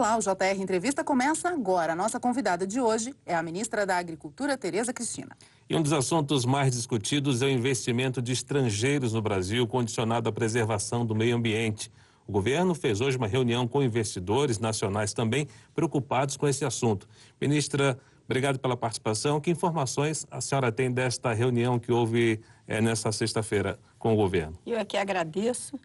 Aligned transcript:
Olá, 0.00 0.16
o 0.16 0.20
JR 0.20 0.58
Entrevista 0.58 1.04
começa 1.04 1.50
agora. 1.50 1.92
A 1.92 1.94
nossa 1.94 2.18
convidada 2.18 2.66
de 2.66 2.80
hoje 2.80 3.14
é 3.26 3.34
a 3.34 3.42
ministra 3.42 3.84
da 3.84 3.98
Agricultura, 3.98 4.56
Tereza 4.56 4.94
Cristina. 4.94 5.36
E 5.68 5.76
um 5.76 5.82
dos 5.82 5.92
assuntos 5.92 6.46
mais 6.46 6.74
discutidos 6.74 7.42
é 7.42 7.44
o 7.44 7.50
investimento 7.50 8.22
de 8.22 8.32
estrangeiros 8.32 9.12
no 9.12 9.20
Brasil, 9.20 9.66
condicionado 9.66 10.26
à 10.26 10.32
preservação 10.32 11.04
do 11.04 11.14
meio 11.14 11.36
ambiente. 11.36 11.92
O 12.26 12.32
governo 12.32 12.74
fez 12.74 13.02
hoje 13.02 13.18
uma 13.18 13.26
reunião 13.26 13.68
com 13.68 13.82
investidores 13.82 14.58
nacionais 14.58 15.12
também 15.12 15.46
preocupados 15.74 16.34
com 16.34 16.48
esse 16.48 16.64
assunto. 16.64 17.06
Ministra, 17.38 17.98
obrigado 18.24 18.58
pela 18.58 18.78
participação. 18.78 19.38
Que 19.38 19.50
informações 19.50 20.26
a 20.30 20.40
senhora 20.40 20.72
tem 20.72 20.90
desta 20.90 21.34
reunião 21.34 21.78
que 21.78 21.92
houve 21.92 22.40
é, 22.66 22.80
nesta 22.80 23.12
sexta-feira 23.12 23.78
com 23.98 24.14
o 24.14 24.16
governo? 24.16 24.58
Eu 24.64 24.80
aqui 24.80 24.96
agradeço. 24.96 25.78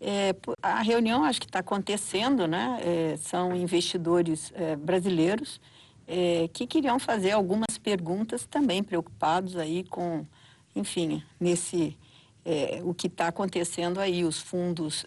É, 0.00 0.34
a 0.62 0.80
reunião 0.80 1.24
acho 1.24 1.40
que 1.40 1.46
está 1.46 1.58
acontecendo, 1.58 2.48
né? 2.48 2.80
É, 2.82 3.16
são 3.18 3.54
investidores 3.54 4.50
é, 4.54 4.74
brasileiros 4.74 5.60
é, 6.08 6.48
que 6.52 6.66
queriam 6.66 6.98
fazer 6.98 7.32
algumas 7.32 7.76
perguntas 7.76 8.46
também 8.46 8.82
preocupados 8.82 9.56
aí 9.56 9.84
com, 9.84 10.26
enfim, 10.74 11.22
nesse 11.38 11.98
é, 12.46 12.80
o 12.82 12.94
que 12.94 13.08
está 13.08 13.28
acontecendo 13.28 14.00
aí. 14.00 14.24
Os 14.24 14.38
fundos, 14.38 15.04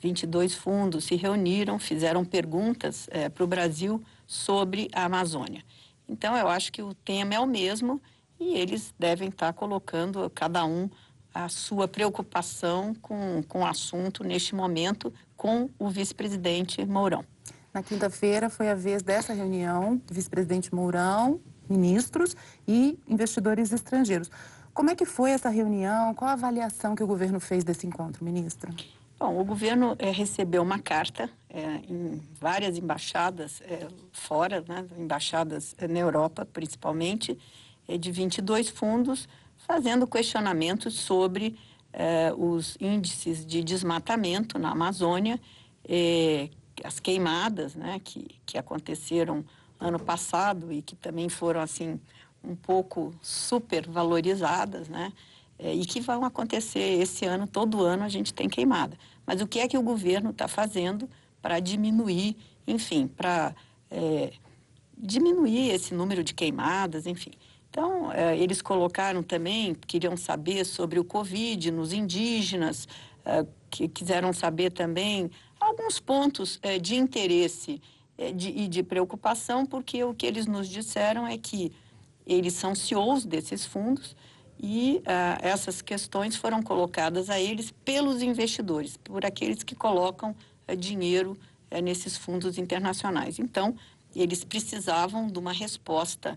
22 0.00 0.52
é, 0.52 0.56
fundos 0.56 1.04
se 1.04 1.14
reuniram, 1.14 1.78
fizeram 1.78 2.24
perguntas 2.24 3.08
para 3.32 3.44
o 3.44 3.46
Brasil 3.46 4.02
sobre 4.26 4.88
a 4.92 5.04
Amazônia. 5.04 5.62
Então 6.08 6.36
eu 6.36 6.48
acho 6.48 6.72
que 6.72 6.82
o 6.82 6.92
tema 6.92 7.34
é 7.34 7.40
o 7.40 7.46
mesmo 7.46 8.02
e 8.40 8.54
eles 8.54 8.92
devem 8.98 9.28
estar 9.28 9.48
tá 9.48 9.52
colocando 9.52 10.28
cada 10.30 10.64
um 10.64 10.90
a 11.34 11.48
sua 11.48 11.86
preocupação 11.86 12.94
com, 12.94 13.42
com 13.46 13.60
o 13.60 13.66
assunto 13.66 14.24
neste 14.24 14.54
momento 14.54 15.12
com 15.36 15.70
o 15.78 15.88
vice-presidente 15.88 16.84
Mourão. 16.84 17.24
Na 17.72 17.82
quinta-feira 17.82 18.50
foi 18.50 18.68
a 18.70 18.74
vez 18.74 19.02
dessa 19.02 19.32
reunião, 19.32 20.00
vice-presidente 20.10 20.74
Mourão, 20.74 21.40
ministros 21.68 22.34
e 22.66 22.98
investidores 23.06 23.72
estrangeiros. 23.72 24.30
Como 24.72 24.90
é 24.90 24.94
que 24.94 25.04
foi 25.04 25.32
essa 25.32 25.48
reunião? 25.48 26.14
Qual 26.14 26.30
a 26.30 26.32
avaliação 26.32 26.94
que 26.94 27.02
o 27.02 27.06
governo 27.06 27.40
fez 27.40 27.64
desse 27.64 27.86
encontro, 27.86 28.24
ministra? 28.24 28.72
Bom, 29.18 29.40
o 29.40 29.44
governo 29.44 29.96
é, 29.98 30.10
recebeu 30.10 30.62
uma 30.62 30.78
carta 30.78 31.28
é, 31.50 31.80
em 31.88 32.22
várias 32.40 32.78
embaixadas 32.78 33.60
é, 33.62 33.88
fora, 34.12 34.64
né, 34.68 34.86
embaixadas 34.96 35.74
na 35.90 35.98
Europa 35.98 36.46
principalmente, 36.46 37.36
de 37.98 38.12
22 38.12 38.68
fundos 38.68 39.28
fazendo 39.68 40.06
questionamentos 40.06 40.94
sobre 40.94 41.54
eh, 41.92 42.32
os 42.38 42.78
índices 42.80 43.44
de 43.44 43.62
desmatamento 43.62 44.58
na 44.58 44.70
Amazônia, 44.70 45.38
eh, 45.86 46.48
as 46.82 46.98
queimadas 46.98 47.74
né, 47.74 48.00
que, 48.02 48.26
que 48.46 48.56
aconteceram 48.56 49.44
ano 49.78 49.98
passado 49.98 50.72
e 50.72 50.80
que 50.80 50.96
também 50.96 51.28
foram 51.28 51.60
assim 51.60 52.00
um 52.42 52.56
pouco 52.56 53.14
supervalorizadas, 53.20 54.88
né? 54.88 55.12
É, 55.58 55.74
e 55.74 55.84
que 55.84 56.00
vão 56.00 56.24
acontecer 56.24 57.00
esse 57.00 57.24
ano, 57.24 57.46
todo 57.46 57.82
ano 57.82 58.04
a 58.04 58.08
gente 58.08 58.32
tem 58.32 58.48
queimada. 58.48 58.96
Mas 59.26 59.40
o 59.40 59.46
que 59.46 59.58
é 59.58 59.66
que 59.66 59.76
o 59.76 59.82
governo 59.82 60.30
está 60.30 60.46
fazendo 60.46 61.10
para 61.42 61.58
diminuir, 61.58 62.36
enfim, 62.64 63.08
para 63.08 63.54
é, 63.90 64.32
diminuir 64.96 65.70
esse 65.70 65.92
número 65.92 66.22
de 66.22 66.32
queimadas, 66.32 67.06
enfim. 67.06 67.32
Então, 67.78 68.10
é, 68.10 68.36
eles 68.36 68.60
colocaram 68.60 69.22
também, 69.22 69.72
queriam 69.72 70.16
saber 70.16 70.64
sobre 70.64 70.98
o 70.98 71.04
Covid 71.04 71.70
nos 71.70 71.92
indígenas, 71.92 72.88
é, 73.24 73.46
que 73.70 73.86
quiseram 73.86 74.32
saber 74.32 74.72
também 74.72 75.30
alguns 75.60 76.00
pontos 76.00 76.58
é, 76.60 76.76
de 76.76 76.96
interesse 76.96 77.80
e 78.18 78.66
de 78.66 78.82
preocupação, 78.82 79.64
porque 79.64 80.02
o 80.02 80.12
que 80.12 80.26
eles 80.26 80.44
nos 80.44 80.68
disseram 80.68 81.24
é 81.24 81.38
que 81.38 81.70
eles 82.26 82.54
são 82.54 82.74
CEOs 82.74 83.24
desses 83.24 83.64
fundos 83.64 84.16
e 84.58 85.00
essas 85.40 85.80
questões 85.80 86.34
foram 86.34 86.60
colocadas 86.60 87.30
a 87.30 87.38
eles 87.38 87.70
pelos 87.84 88.20
investidores, 88.20 88.96
por 88.96 89.24
aqueles 89.24 89.62
que 89.62 89.76
colocam 89.76 90.34
dinheiro 90.76 91.38
nesses 91.80 92.16
fundos 92.16 92.58
internacionais. 92.58 93.38
Então, 93.38 93.76
eles 94.16 94.42
precisavam 94.42 95.28
de 95.28 95.38
uma 95.38 95.52
resposta 95.52 96.36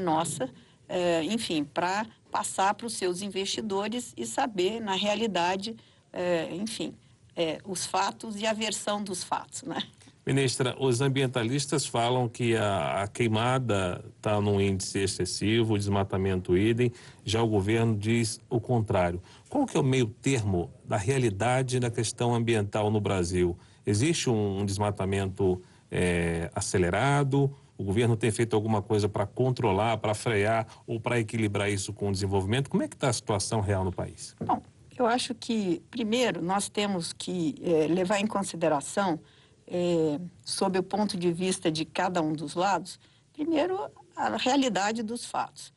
nossa 0.00 0.50
é, 0.90 1.22
enfim, 1.22 1.62
para 1.62 2.04
passar 2.32 2.74
para 2.74 2.86
os 2.86 2.94
seus 2.94 3.22
investidores 3.22 4.12
e 4.16 4.26
saber, 4.26 4.80
na 4.80 4.94
realidade, 4.94 5.76
é, 6.12 6.52
enfim, 6.52 6.92
é, 7.36 7.58
os 7.64 7.86
fatos 7.86 8.40
e 8.40 8.46
a 8.46 8.52
versão 8.52 9.02
dos 9.02 9.22
fatos, 9.22 9.62
né? 9.62 9.80
Ministra, 10.26 10.76
os 10.78 11.00
ambientalistas 11.00 11.86
falam 11.86 12.28
que 12.28 12.54
a, 12.54 13.02
a 13.02 13.08
queimada 13.08 14.04
está 14.16 14.40
num 14.40 14.60
índice 14.60 14.98
excessivo, 14.98 15.74
o 15.74 15.78
desmatamento 15.78 16.56
idem, 16.56 16.92
já 17.24 17.42
o 17.42 17.48
governo 17.48 17.96
diz 17.96 18.40
o 18.50 18.60
contrário. 18.60 19.22
Qual 19.48 19.66
que 19.66 19.76
é 19.76 19.80
o 19.80 19.84
meio 19.84 20.06
termo 20.06 20.70
da 20.84 20.96
realidade 20.96 21.80
da 21.80 21.90
questão 21.90 22.34
ambiental 22.34 22.90
no 22.90 23.00
Brasil? 23.00 23.56
Existe 23.86 24.28
um, 24.28 24.60
um 24.60 24.66
desmatamento 24.66 25.60
é, 25.90 26.50
acelerado 26.54 27.50
o 27.80 27.82
governo 27.82 28.14
tem 28.14 28.30
feito 28.30 28.54
alguma 28.54 28.82
coisa 28.82 29.08
para 29.08 29.24
controlar, 29.24 29.96
para 29.96 30.12
frear 30.12 30.66
ou 30.86 31.00
para 31.00 31.18
equilibrar 31.18 31.70
isso 31.70 31.94
com 31.94 32.10
o 32.10 32.12
desenvolvimento? 32.12 32.68
Como 32.68 32.82
é 32.82 32.88
que 32.88 32.94
está 32.94 33.08
a 33.08 33.12
situação 33.12 33.62
real 33.62 33.82
no 33.82 33.90
país? 33.90 34.36
Bom, 34.38 34.62
eu 34.98 35.06
acho 35.06 35.34
que, 35.34 35.82
primeiro, 35.90 36.42
nós 36.42 36.68
temos 36.68 37.14
que 37.14 37.54
é, 37.62 37.86
levar 37.86 38.20
em 38.20 38.26
consideração, 38.26 39.18
é, 39.66 40.20
sob 40.44 40.78
o 40.78 40.82
ponto 40.82 41.16
de 41.16 41.32
vista 41.32 41.72
de 41.72 41.86
cada 41.86 42.20
um 42.20 42.34
dos 42.34 42.54
lados, 42.54 43.00
primeiro, 43.32 43.90
a 44.14 44.36
realidade 44.36 45.02
dos 45.02 45.24
fatos. 45.24 45.72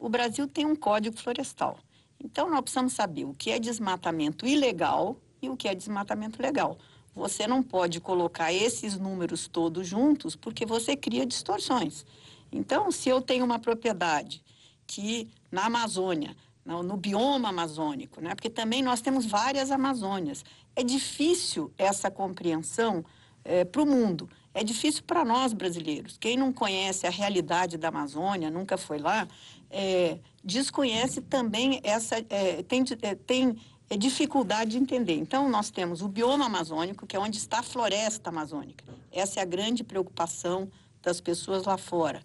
O 0.00 0.08
Brasil 0.08 0.48
tem 0.48 0.66
um 0.66 0.74
código 0.74 1.16
florestal. 1.16 1.78
Então, 2.18 2.50
nós 2.50 2.62
precisamos 2.62 2.92
saber 2.92 3.24
o 3.24 3.32
que 3.32 3.52
é 3.52 3.60
desmatamento 3.60 4.44
ilegal 4.48 5.16
e 5.40 5.48
o 5.48 5.56
que 5.56 5.68
é 5.68 5.76
desmatamento 5.76 6.42
legal. 6.42 6.76
Você 7.16 7.46
não 7.46 7.62
pode 7.62 7.98
colocar 7.98 8.52
esses 8.52 8.98
números 8.98 9.48
todos 9.48 9.88
juntos 9.88 10.36
porque 10.36 10.66
você 10.66 10.94
cria 10.94 11.24
distorções. 11.24 12.04
Então, 12.52 12.92
se 12.92 13.08
eu 13.08 13.22
tenho 13.22 13.42
uma 13.42 13.58
propriedade 13.58 14.44
que 14.86 15.28
na 15.50 15.64
Amazônia, 15.64 16.36
no, 16.62 16.82
no 16.82 16.96
bioma 16.98 17.48
amazônico, 17.48 18.20
né? 18.20 18.34
porque 18.34 18.50
também 18.50 18.82
nós 18.82 19.00
temos 19.00 19.24
várias 19.24 19.70
Amazônias, 19.70 20.44
é 20.76 20.84
difícil 20.84 21.72
essa 21.78 22.10
compreensão 22.10 23.02
é, 23.42 23.64
para 23.64 23.82
o 23.82 23.86
mundo. 23.86 24.28
É 24.52 24.62
difícil 24.62 25.02
para 25.06 25.24
nós 25.24 25.54
brasileiros. 25.54 26.18
Quem 26.18 26.36
não 26.36 26.52
conhece 26.52 27.06
a 27.06 27.10
realidade 27.10 27.78
da 27.78 27.88
Amazônia, 27.88 28.50
nunca 28.50 28.76
foi 28.76 28.98
lá, 28.98 29.26
é, 29.70 30.18
desconhece 30.44 31.22
também 31.22 31.80
essa. 31.82 32.16
É, 32.28 32.62
tem, 32.62 32.84
tem 33.26 33.56
é 33.88 33.96
dificuldade 33.96 34.72
de 34.72 34.78
entender. 34.78 35.14
Então, 35.14 35.48
nós 35.48 35.70
temos 35.70 36.02
o 36.02 36.08
bioma 36.08 36.46
amazônico, 36.46 37.06
que 37.06 37.16
é 37.16 37.20
onde 37.20 37.38
está 37.38 37.60
a 37.60 37.62
floresta 37.62 38.30
amazônica. 38.30 38.84
Essa 39.12 39.40
é 39.40 39.42
a 39.42 39.46
grande 39.46 39.84
preocupação 39.84 40.68
das 41.02 41.20
pessoas 41.20 41.64
lá 41.64 41.78
fora. 41.78 42.20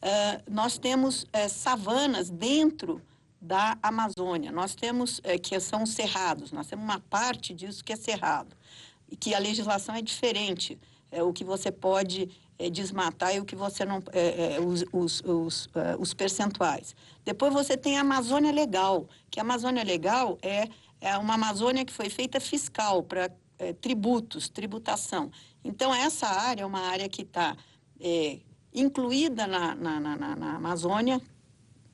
Uh, 0.00 0.50
nós 0.50 0.78
temos 0.78 1.24
uh, 1.24 1.48
savanas 1.48 2.30
dentro 2.30 3.02
da 3.40 3.76
Amazônia. 3.82 4.52
Nós 4.52 4.74
temos, 4.74 5.18
uh, 5.18 5.40
que 5.42 5.58
são 5.60 5.84
cerrados, 5.84 6.52
nós 6.52 6.68
temos 6.68 6.84
uma 6.84 7.00
parte 7.00 7.52
disso 7.52 7.84
que 7.84 7.92
é 7.92 7.96
cerrado. 7.96 8.56
E 9.10 9.16
que 9.16 9.34
a 9.34 9.38
legislação 9.38 9.94
é 9.94 10.00
diferente. 10.00 10.78
É, 11.10 11.22
o 11.22 11.32
que 11.32 11.42
você 11.42 11.72
pode 11.72 12.30
é, 12.56 12.70
desmatar 12.70 13.34
e 13.34 13.40
o 13.40 13.44
que 13.44 13.56
você 13.56 13.84
não. 13.84 14.00
É, 14.12 14.54
é, 14.54 14.60
os, 14.60 14.84
os, 14.92 15.20
os, 15.22 15.68
os 15.98 16.14
percentuais. 16.14 16.94
Depois 17.24 17.52
você 17.52 17.76
tem 17.76 17.98
a 17.98 18.02
Amazônia 18.02 18.52
Legal, 18.52 19.08
que 19.28 19.40
a 19.40 19.42
Amazônia 19.42 19.82
Legal 19.82 20.38
é 20.40 20.68
é 21.00 21.16
uma 21.16 21.34
Amazônia 21.34 21.84
que 21.84 21.92
foi 21.92 22.10
feita 22.10 22.38
fiscal 22.40 23.02
para 23.02 23.30
é, 23.58 23.72
tributos, 23.72 24.48
tributação. 24.48 25.30
Então, 25.64 25.94
essa 25.94 26.26
área 26.26 26.62
é 26.62 26.66
uma 26.66 26.80
área 26.80 27.08
que 27.08 27.22
está 27.22 27.56
é, 28.00 28.40
incluída 28.72 29.46
na, 29.46 29.74
na, 29.74 30.00
na, 30.00 30.36
na 30.36 30.56
Amazônia, 30.56 31.20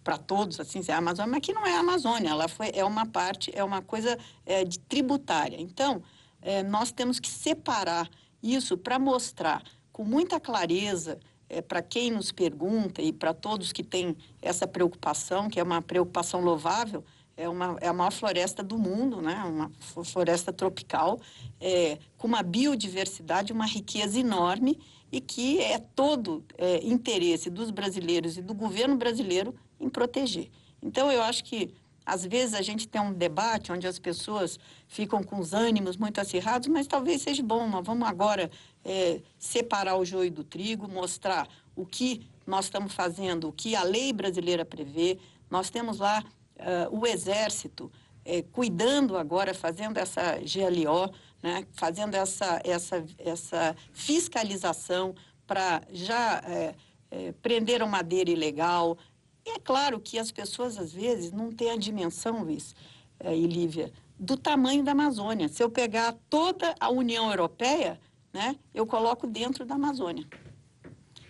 para 0.06 0.18
todos, 0.18 0.60
assim, 0.60 0.80
é 0.86 0.92
a 0.92 0.98
Amazônia, 0.98 1.32
mas 1.32 1.40
que 1.40 1.52
não 1.52 1.66
é 1.66 1.74
a 1.74 1.80
Amazônia, 1.80 2.30
ela 2.30 2.46
foi, 2.46 2.70
é 2.72 2.84
uma 2.84 3.04
parte, 3.04 3.50
é 3.52 3.64
uma 3.64 3.82
coisa 3.82 4.16
é, 4.44 4.62
de 4.62 4.78
tributária. 4.78 5.60
Então, 5.60 6.00
é, 6.40 6.62
nós 6.62 6.92
temos 6.92 7.18
que 7.18 7.28
separar 7.28 8.08
isso 8.40 8.78
para 8.78 9.00
mostrar 9.00 9.64
com 9.92 10.04
muita 10.04 10.38
clareza 10.38 11.18
é, 11.48 11.60
para 11.60 11.82
quem 11.82 12.12
nos 12.12 12.30
pergunta 12.30 13.02
e 13.02 13.12
para 13.12 13.34
todos 13.34 13.72
que 13.72 13.82
têm 13.82 14.16
essa 14.40 14.64
preocupação, 14.64 15.48
que 15.48 15.58
é 15.58 15.62
uma 15.62 15.82
preocupação 15.82 16.40
louvável, 16.40 17.04
é, 17.36 17.48
uma, 17.48 17.76
é 17.80 17.88
a 17.88 17.92
maior 17.92 18.12
floresta 18.12 18.62
do 18.62 18.78
mundo, 18.78 19.20
né? 19.20 19.34
uma 19.44 19.70
floresta 20.04 20.52
tropical, 20.52 21.20
é, 21.60 21.98
com 22.16 22.26
uma 22.26 22.42
biodiversidade, 22.42 23.52
uma 23.52 23.66
riqueza 23.66 24.18
enorme 24.18 24.78
e 25.12 25.20
que 25.20 25.60
é 25.60 25.78
todo 25.78 26.44
é, 26.56 26.84
interesse 26.84 27.50
dos 27.50 27.70
brasileiros 27.70 28.36
e 28.38 28.42
do 28.42 28.54
governo 28.54 28.96
brasileiro 28.96 29.54
em 29.78 29.88
proteger. 29.88 30.50
Então, 30.82 31.12
eu 31.12 31.22
acho 31.22 31.44
que 31.44 31.74
Às 32.06 32.24
vezes 32.24 32.54
a 32.54 32.62
gente 32.62 32.86
tem 32.86 33.00
um 33.00 33.12
debate 33.12 33.72
onde 33.72 33.84
as 33.84 33.98
pessoas 33.98 34.60
ficam 34.86 35.24
com 35.24 35.40
os 35.40 35.52
ânimos 35.52 35.96
muito 35.96 36.20
acirrados, 36.20 36.68
mas 36.68 36.86
talvez 36.86 37.22
seja 37.22 37.42
bom. 37.42 37.68
Nós 37.68 37.84
vamos 37.84 38.06
agora 38.06 38.48
é, 38.84 39.20
separar 39.36 39.96
o 39.96 40.04
joio 40.04 40.30
do 40.30 40.44
trigo, 40.44 40.88
mostrar 40.88 41.48
o 41.74 41.84
que 41.84 42.24
nós 42.46 42.66
estamos 42.66 42.94
fazendo, 42.94 43.48
o 43.48 43.52
que 43.52 43.74
a 43.74 43.82
lei 43.82 44.12
brasileira 44.12 44.64
prevê. 44.64 45.18
Nós 45.50 45.68
temos 45.68 45.98
lá 45.98 46.22
uh, 46.58 46.98
o 46.98 47.06
Exército 47.06 47.90
é, 48.24 48.42
cuidando 48.42 49.16
agora, 49.16 49.54
fazendo 49.54 49.98
essa 49.98 50.36
GLO, 50.38 51.12
né, 51.42 51.66
fazendo 51.72 52.14
essa, 52.14 52.60
essa, 52.64 53.04
essa 53.18 53.76
fiscalização 53.92 55.14
para 55.46 55.82
já 55.92 56.42
é, 56.44 56.74
é, 57.10 57.32
prender 57.40 57.80
a 57.82 57.86
madeira 57.86 58.30
ilegal, 58.30 58.98
e 59.46 59.50
é 59.50 59.58
claro 59.60 60.00
que 60.00 60.18
as 60.18 60.32
pessoas, 60.32 60.76
às 60.76 60.92
vezes, 60.92 61.30
não 61.30 61.52
têm 61.52 61.70
a 61.70 61.76
dimensão, 61.76 62.42
Luiz 62.42 62.74
eh, 63.20 63.36
e 63.36 63.46
Lívia, 63.46 63.92
do 64.18 64.36
tamanho 64.36 64.82
da 64.82 64.90
Amazônia. 64.90 65.48
Se 65.48 65.62
eu 65.62 65.70
pegar 65.70 66.16
toda 66.28 66.74
a 66.80 66.90
União 66.90 67.30
Europeia, 67.30 68.00
né, 68.32 68.56
eu 68.74 68.84
coloco 68.84 69.24
dentro 69.24 69.64
da 69.64 69.76
Amazônia. 69.76 70.26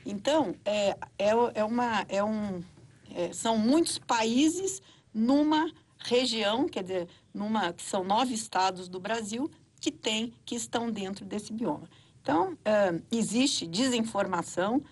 Então, 0.07 0.55
é, 0.65 0.97
é, 1.19 1.31
é 1.57 1.65
uma, 1.65 2.07
é 2.09 2.25
um, 2.25 2.63
é, 3.15 3.35
são 3.35 3.59
muitos 3.59 3.99
países 3.99 4.81
numa 5.17 5.73
região, 5.99 6.69
quer 6.69 6.83
dizer, 6.83 7.09
numa, 7.33 7.73
que 7.73 7.83
são 7.83 8.05
nove 8.05 8.35
estados 8.35 8.87
do 8.87 9.01
Brasil, 9.01 9.51
que 9.81 9.91
tem, 9.91 10.35
que 10.45 10.55
estão 10.55 10.91
dentro 10.91 11.25
desse 11.25 11.55
bioma. 11.55 11.89
Então, 12.21 12.59
existe 13.11 13.67
desinformação 13.67 14.83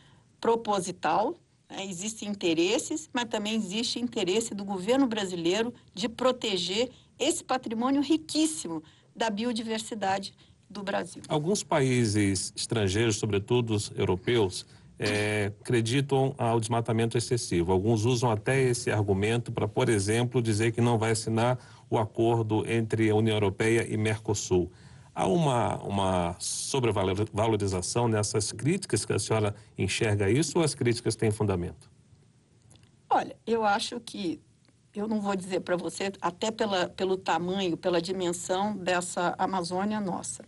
proposital, 0.41 1.35
né? 1.69 1.85
Existem 1.87 2.29
interesses, 2.29 3.11
mas 3.12 3.25
também 3.25 3.55
existe 3.55 4.00
interesse 4.00 4.55
do 4.55 4.65
governo 4.65 5.06
brasileiro 5.06 5.75
de 5.93 6.09
proteger 6.09 6.91
esse 7.19 7.43
patrimônio 7.43 8.03
riquíssimo 8.03 8.82
da 9.15 9.31
biodiversidade 9.31 10.35
do 10.69 10.82
Brasil. 10.82 11.23
Alguns 11.29 11.62
países 11.62 12.53
estrangeiros, 12.56 13.17
sobretudo 13.17 13.75
os 13.75 13.91
europeus, 13.97 14.67
é, 14.99 15.52
acreditam 15.61 16.35
ao 16.38 16.61
desmatamento 16.61 17.19
excessivo. 17.19 17.73
Alguns 17.73 18.05
usam 18.05 18.31
até 18.31 18.61
esse 18.62 18.91
argumento 18.91 19.50
para, 19.52 19.67
por 19.67 19.88
exemplo, 19.88 20.41
dizer 20.41 20.73
que 20.73 20.81
não 20.81 20.99
vai 20.99 21.11
assinar 21.11 21.58
o 21.91 21.99
acordo 21.99 22.69
entre 22.70 23.11
a 23.11 23.14
União 23.14 23.37
Europeia 23.37 23.87
e 23.88 23.96
Mercosul. 23.96 24.70
Há 25.14 25.26
uma, 25.26 25.76
uma 25.82 26.37
sobrevalorização 26.41 28.08
nessas 28.08 28.50
críticas 28.50 29.05
que 29.05 29.12
a 29.12 29.19
senhora 29.19 29.55
enxerga 29.79 30.29
isso 30.29 30.58
ou 30.58 30.64
as 30.64 30.75
críticas 30.75 31.14
têm 31.14 31.31
fundamento? 31.31 31.90
Olha, 33.08 33.37
eu 33.47 33.64
acho 33.64 34.00
que, 34.00 34.40
eu 34.93 35.06
não 35.06 35.20
vou 35.20 35.37
dizer 35.37 35.61
para 35.61 35.76
você, 35.76 36.12
até 36.20 36.50
pela, 36.50 36.88
pelo 36.88 37.17
tamanho, 37.17 37.76
pela 37.76 38.02
dimensão 38.02 38.76
dessa 38.76 39.37
Amazônia 39.38 40.00
nossa. 40.00 40.44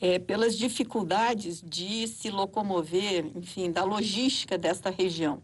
É, 0.00 0.18
pelas 0.18 0.56
dificuldades 0.56 1.60
de 1.60 2.06
se 2.06 2.30
locomover, 2.30 3.26
enfim, 3.34 3.70
da 3.72 3.82
logística 3.84 4.56
desta 4.56 4.90
região. 4.90 5.42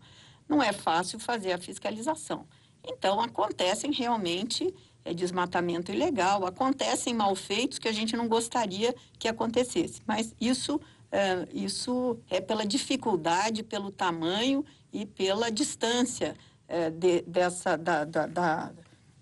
Não 0.48 0.62
é 0.62 0.72
fácil 0.72 1.18
fazer 1.18 1.52
a 1.52 1.58
fiscalização. 1.58 2.46
Então, 2.86 3.20
acontecem 3.20 3.90
realmente 3.90 4.72
é 5.04 5.12
desmatamento 5.12 5.92
ilegal, 5.92 6.46
acontecem 6.46 7.12
malfeitos 7.12 7.78
que 7.78 7.88
a 7.88 7.92
gente 7.92 8.16
não 8.16 8.26
gostaria 8.26 8.94
que 9.18 9.28
acontecesse. 9.28 10.00
Mas 10.06 10.34
isso, 10.40 10.80
é, 11.12 11.46
isso 11.52 12.18
é 12.30 12.40
pela 12.40 12.64
dificuldade, 12.64 13.62
pelo 13.62 13.90
tamanho 13.90 14.64
e 14.92 15.04
pela 15.04 15.50
distância 15.50 16.34
é, 16.66 16.88
de, 16.88 17.20
dessa, 17.22 17.76
da, 17.76 18.04
da, 18.04 18.26
da, 18.26 18.72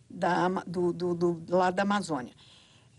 da 0.08 0.48
do, 0.66 0.92
do, 0.92 1.14
do, 1.14 1.56
lado 1.56 1.74
da 1.74 1.82
Amazônia. 1.82 2.32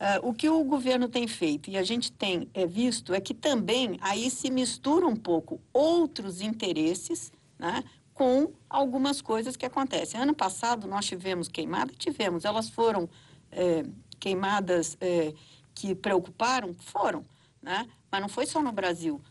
É, 0.04 0.20
o 0.22 0.34
que 0.34 0.50
o 0.50 0.62
governo 0.66 1.08
tem 1.08 1.26
feito 1.30 1.70
e 1.70 1.78
a 1.78 1.82
gente 1.82 2.12
tem 2.12 2.50
é, 2.54 2.68
visto 2.68 3.14
é 3.14 3.22
que 3.22 3.34
também 3.34 3.98
aí 4.02 4.30
se 4.30 4.52
mistura 4.52 5.08
um 5.08 5.16
pouco 5.16 5.62
outros 5.72 6.42
interesses, 6.42 7.32
né, 7.58 7.82
com 8.14 8.52
algumas 8.70 9.22
coisas 9.22 9.56
que 9.56 9.66
acontecem. 9.66 10.20
Ano 10.20 10.36
passado 10.36 10.90
nós 10.90 11.06
tivemos 11.06 11.48
queimada, 11.48 11.94
tivemos, 11.98 12.44
elas 12.44 12.68
foram 12.70 13.10
é, 13.50 13.86
queimadas 14.20 14.98
é, 15.00 15.34
que 15.74 15.96
preocuparam, 15.96 16.76
foram, 16.78 17.24
né? 17.62 17.88
Mas 18.12 18.20
não 18.20 18.28
foi 18.28 18.46
só 18.46 18.62
no 18.62 18.74
Brasil. 18.74 19.22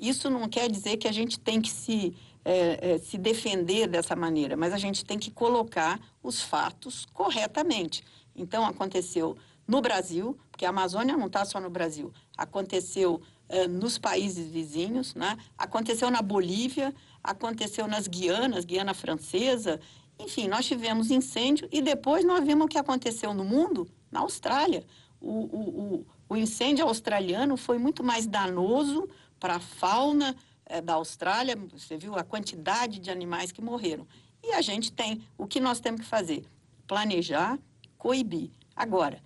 Isso 0.00 0.30
não 0.30 0.48
quer 0.48 0.70
dizer 0.70 0.96
que 0.96 1.06
a 1.06 1.12
gente 1.12 1.38
tem 1.38 1.60
que 1.60 1.70
se 1.70 2.16
é 2.44 2.98
se 2.98 3.16
defender 3.16 3.86
dessa 3.86 4.16
maneira, 4.16 4.56
mas 4.56 4.72
a 4.72 4.78
gente 4.78 5.04
tem 5.04 5.16
que 5.16 5.30
colocar 5.30 6.00
os 6.20 6.42
fatos 6.42 7.06
corretamente. 7.12 8.02
Então 8.34 8.64
aconteceu 8.64 9.36
no 9.72 9.80
Brasil, 9.80 10.36
porque 10.50 10.66
a 10.66 10.68
Amazônia 10.68 11.16
não 11.16 11.28
está 11.28 11.46
só 11.46 11.58
no 11.58 11.70
Brasil, 11.70 12.12
aconteceu 12.36 13.22
é, 13.48 13.66
nos 13.66 13.96
países 13.96 14.50
vizinhos, 14.50 15.14
né? 15.14 15.38
aconteceu 15.56 16.10
na 16.10 16.20
Bolívia, 16.20 16.94
aconteceu 17.24 17.88
nas 17.88 18.06
Guianas, 18.06 18.66
Guiana 18.66 18.92
Francesa, 18.92 19.80
enfim, 20.18 20.46
nós 20.46 20.66
tivemos 20.66 21.10
incêndio 21.10 21.66
e 21.72 21.80
depois 21.80 22.22
nós 22.22 22.44
vimos 22.44 22.66
o 22.66 22.68
que 22.68 22.76
aconteceu 22.76 23.32
no 23.32 23.44
mundo, 23.44 23.88
na 24.10 24.20
Austrália. 24.20 24.84
O, 25.18 25.30
o, 25.30 25.60
o, 25.80 26.06
o 26.28 26.36
incêndio 26.36 26.86
australiano 26.86 27.56
foi 27.56 27.78
muito 27.78 28.04
mais 28.04 28.26
danoso 28.26 29.08
para 29.40 29.54
a 29.54 29.60
fauna 29.60 30.36
é, 30.66 30.82
da 30.82 30.94
Austrália, 30.94 31.56
você 31.72 31.96
viu 31.96 32.14
a 32.14 32.22
quantidade 32.22 32.98
de 32.98 33.10
animais 33.10 33.50
que 33.50 33.62
morreram. 33.62 34.06
E 34.44 34.52
a 34.52 34.60
gente 34.60 34.92
tem, 34.92 35.22
o 35.38 35.46
que 35.46 35.60
nós 35.60 35.80
temos 35.80 36.02
que 36.02 36.06
fazer? 36.06 36.44
Planejar, 36.86 37.58
coibir. 37.96 38.50
Agora, 38.76 39.22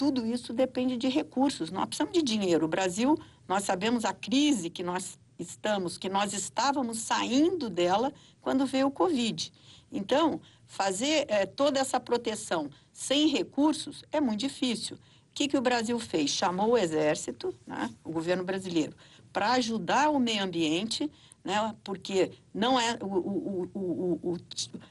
tudo 0.00 0.24
isso 0.24 0.54
depende 0.54 0.96
de 0.96 1.08
recursos, 1.08 1.70
nós 1.70 1.84
precisamos 1.84 2.14
de 2.14 2.22
dinheiro. 2.22 2.64
O 2.64 2.68
Brasil, 2.68 3.18
nós 3.46 3.64
sabemos 3.64 4.06
a 4.06 4.14
crise 4.14 4.70
que 4.70 4.82
nós 4.82 5.18
estamos, 5.38 5.98
que 5.98 6.08
nós 6.08 6.32
estávamos 6.32 7.00
saindo 7.00 7.68
dela 7.68 8.10
quando 8.40 8.64
veio 8.64 8.86
o 8.86 8.90
Covid. 8.90 9.52
Então, 9.92 10.40
fazer 10.66 11.26
é, 11.28 11.44
toda 11.44 11.78
essa 11.78 12.00
proteção 12.00 12.70
sem 12.90 13.28
recursos 13.28 14.02
é 14.10 14.22
muito 14.22 14.40
difícil. 14.40 14.96
O 14.96 15.00
que, 15.34 15.46
que 15.46 15.58
o 15.58 15.60
Brasil 15.60 16.00
fez? 16.00 16.30
Chamou 16.30 16.70
o 16.70 16.78
Exército, 16.78 17.54
né, 17.66 17.90
o 18.02 18.10
governo 18.10 18.42
brasileiro, 18.42 18.96
para 19.30 19.52
ajudar 19.52 20.08
o 20.08 20.18
meio 20.18 20.42
ambiente, 20.42 21.10
né, 21.44 21.74
porque 21.82 22.32
não 22.52 22.78
é 22.78 22.98
o, 23.00 23.68
o, 23.74 24.20
o, 24.22 24.36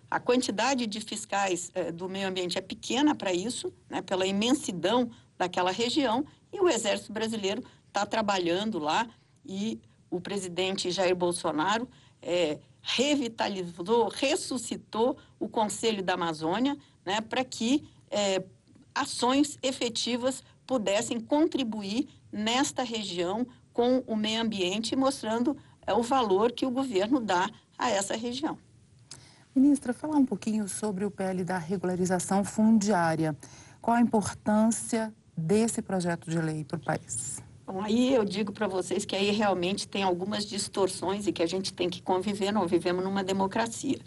a 0.10 0.20
quantidade 0.20 0.88
de 0.88 1.00
fiscais 1.00 1.72
é, 1.74 1.92
do 1.92 2.10
meio 2.10 2.28
ambiente 2.28 2.58
é 2.58 2.62
pequena 2.62 3.14
para 3.14 3.32
isso, 3.32 3.74
né, 3.90 4.02
pela 4.02 4.26
imensidão 4.26 5.10
daquela 5.38 5.72
região, 5.72 6.26
e 6.52 6.60
o 6.60 6.68
Exército 6.68 7.14
Brasileiro 7.14 7.64
está 7.88 8.06
trabalhando 8.06 8.80
lá 8.80 9.08
e 9.46 9.80
o 10.10 10.20
presidente 10.20 10.92
Jair 10.92 11.16
Bolsonaro 11.16 11.88
é, 12.22 12.60
revitalizou, 12.82 14.10
ressuscitou 14.10 15.18
o 15.40 15.48
Conselho 15.48 16.04
da 16.04 16.14
Amazônia 16.14 16.78
né, 17.06 17.22
para 17.22 17.44
que 17.44 17.88
é, 18.10 18.44
ações 18.94 19.58
efetivas 19.62 20.44
pudessem 20.66 21.20
contribuir 21.20 22.08
nesta 22.32 22.84
região 22.84 23.46
com 23.74 24.04
o 24.06 24.16
meio 24.16 24.42
ambiente, 24.42 24.96
mostrando 24.96 25.56
é, 25.90 25.94
o 25.94 26.04
valor 26.04 26.52
que 26.52 26.66
o 26.66 26.70
governo 26.70 27.20
dá 27.20 27.50
a 27.78 27.90
essa 27.90 28.16
região. 28.16 28.58
Ministra, 29.56 29.92
falar 29.92 30.18
um 30.18 30.26
pouquinho 30.26 30.70
sobre 30.70 31.04
o 31.04 31.10
PL 31.10 31.44
da 31.44 31.58
regularização 31.58 32.44
fundiária. 32.44 33.36
Qual 33.82 33.98
a 33.98 34.02
importância 34.02 35.12
desse 35.36 35.82
projeto 35.82 36.30
de 36.30 36.40
lei 36.40 36.64
para 36.64 36.78
o 36.78 36.80
país? 36.80 37.42
Bom, 37.66 37.82
aí 37.82 38.14
eu 38.14 38.24
digo 38.24 38.52
para 38.52 38.68
vocês 38.68 39.04
que 39.04 39.16
aí 39.16 39.32
realmente 39.32 39.88
tem 39.88 40.04
algumas 40.04 40.46
distorções 40.46 41.26
e 41.26 41.34
que 41.34 41.42
a 41.42 41.48
gente 41.48 41.74
tem 41.74 41.90
que 41.90 42.04
conviver, 42.04 42.52
nós 42.52 42.70
vivemos 42.70 43.04
numa 43.04 43.24
democracia. 43.24 43.98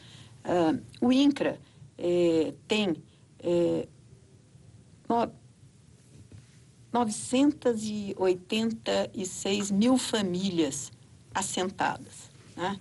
Uh, 0.44 0.80
o 1.00 1.12
INCRA 1.12 1.58
eh, 1.98 2.54
tem 2.66 2.96
eh, 3.40 3.88
no, 5.08 5.30
986 6.92 9.70
mil 9.70 9.96
famílias 9.96 10.90
assentadas. 11.34 12.30
Né? 12.56 12.78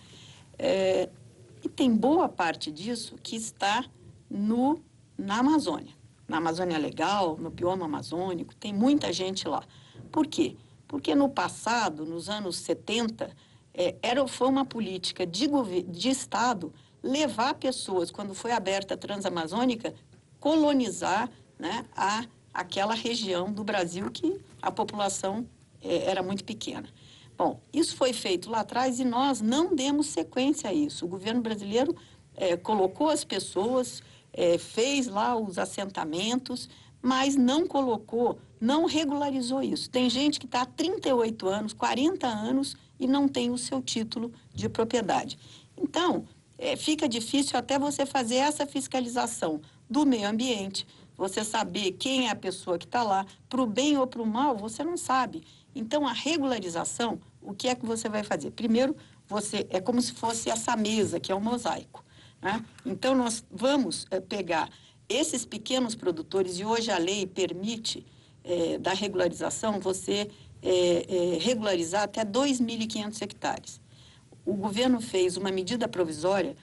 Eh, 0.58 1.10
e 1.63 1.70
tem 1.70 1.96
boa 1.96 2.27
parte 2.27 2.72
disso 2.72 3.15
que 3.22 3.36
está 3.36 3.86
no, 4.29 4.81
na 5.17 5.39
Amazônia. 5.39 5.93
Na 6.27 6.38
Amazônia 6.38 6.77
Legal, 6.77 7.38
no 7.38 7.50
bioma 7.50 7.86
amazônico, 7.86 8.55
tem 8.55 8.74
muita 8.74 9.12
gente 9.12 9.48
lá. 9.48 9.63
Por 10.12 10.27
quê? 10.27 10.55
Porque 10.88 11.13
no 11.13 11.29
passado, 11.29 12.05
nos 12.05 12.29
anos 12.29 12.58
70, 12.58 13.36
é, 13.74 13.96
era, 14.01 14.25
foi 14.27 14.48
uma 14.48 14.65
política 14.65 15.25
de, 15.25 15.48
de 15.88 16.10
Estado 16.10 16.74
levar 17.03 17.53
pessoas, 17.55 18.12
quando 18.12 18.34
foi 18.34 18.51
aberta 18.51 18.93
a 18.93 18.98
Transamazônica, 18.98 19.93
colonizar 20.39 21.29
né, 21.58 21.86
a, 21.96 22.25
aquela 22.53 22.93
região 22.93 23.51
do 23.51 23.63
Brasil 23.63 24.10
que 24.12 24.39
a 24.62 24.72
população 24.72 25.48
é, 25.81 26.10
era 26.10 26.22
muito 26.22 26.43
pequena. 26.43 26.88
Bom, 27.43 27.60
isso 27.74 27.95
foi 27.95 28.13
feito 28.13 28.51
lá 28.51 28.60
atrás 28.60 29.00
e 29.00 29.03
nós 29.03 29.41
não 29.41 29.75
demos 29.75 30.05
sequência 30.05 30.69
a 30.69 30.74
isso. 30.75 31.05
O 31.05 31.07
governo 31.07 31.41
brasileiro 31.41 31.95
é, 32.36 32.55
colocou 32.55 33.10
as 33.10 33.24
pessoas, 33.24 34.03
é, 34.31 34.60
fez 34.60 35.07
lá 35.07 35.36
os 35.36 35.57
assentamentos, 35.57 36.69
mas 37.01 37.36
não 37.36 37.65
colocou, 37.65 38.38
não 38.60 38.86
regularizou 38.86 39.63
isso. 39.63 39.89
Tem 39.89 40.07
gente 40.07 40.39
que 40.39 40.45
está 40.45 40.62
há 40.62 40.65
38 40.67 41.48
anos, 41.48 41.74
40 41.74 42.27
anos 42.27 42.77
e 43.00 43.07
não 43.07 43.27
tem 43.27 43.50
o 43.50 43.57
seu 43.57 43.81
título 43.81 44.31
de 44.53 44.69
propriedade. 44.69 45.39
Então, 45.75 46.25
é, 46.60 46.75
fica 46.75 47.10
difícil 47.10 47.57
até 47.57 47.79
você 47.79 48.05
fazer 48.05 48.36
essa 48.36 48.67
fiscalização 48.67 49.60
do 49.89 50.05
meio 50.05 50.29
ambiente, 50.29 50.86
você 51.17 51.43
saber 51.43 51.93
quem 51.93 52.27
é 52.27 52.29
a 52.29 52.36
pessoa 52.36 52.77
que 52.77 52.86
está 52.86 53.01
lá, 53.01 53.25
para 53.50 53.63
o 53.63 53.65
bem 53.65 53.98
ou 53.98 54.05
para 54.05 54.21
o 54.21 54.27
mal, 54.27 54.55
você 54.55 54.83
não 54.83 54.95
sabe. 54.95 55.41
Então, 55.74 56.05
a 56.05 56.13
regularização, 56.13 57.19
o 57.41 57.53
que 57.53 57.67
é 57.67 57.75
que 57.75 57.86
você 57.86 58.07
vai 58.07 58.24
fazer? 58.24 58.51
Primeiro, 58.51 58.95
você 59.27 59.65
é 59.69 59.79
como 59.79 60.01
se 60.01 60.13
fosse 60.13 60.50
essa 60.50 60.75
mesa, 60.75 61.19
que 61.19 61.31
é 61.31 61.36
um 61.36 61.41
mosaico. 61.41 62.03
Né? 62.41 62.63
Então, 62.86 63.15
nós 63.15 63.43
vamos 63.51 64.05
é, 64.12 64.19
pegar 64.19 64.69
esses 65.07 65.45
pequenos 65.45 65.95
produtores, 65.95 66.60
e 66.60 66.65
hoje 66.65 66.91
a 66.91 66.98
lei 66.98 67.25
permite, 67.25 68.05
é, 68.43 68.77
da 68.77 68.93
regularização, 68.93 69.79
você 69.79 70.29
é, 70.62 71.38
regularizar 71.39 72.03
até 72.03 72.24
2.500 72.24 73.21
hectares. 73.21 73.81
O 74.45 74.53
governo 74.53 75.00
fez 75.00 75.38
uma 75.38 75.51
medida 75.51 75.88
provisória 75.88 76.55